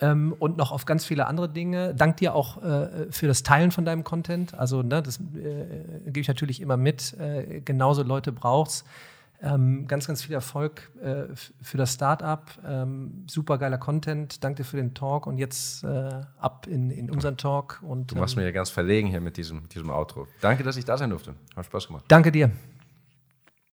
[0.01, 1.95] ähm, und noch auf ganz viele andere Dinge.
[1.95, 2.63] Dank dir auch
[3.11, 4.55] für das Teilen von deinem Content.
[4.55, 7.15] Also, ne, das gebe ich natürlich immer mit.
[7.67, 8.87] Genauso Leute braucht's.
[9.43, 12.51] Ähm, ganz, ganz viel Erfolg äh, für das Startup.
[12.67, 14.45] Ähm, super geiler Content.
[14.45, 17.81] Danke dir für den Talk und jetzt äh, ab in, in unseren Talk.
[17.83, 20.27] Und, du machst ähm, mir ja ganz verlegen hier mit diesem, diesem Outro.
[20.43, 21.35] Danke, dass ich da sein durfte.
[21.57, 22.05] Hat Spaß gemacht.
[22.09, 22.51] Danke dir.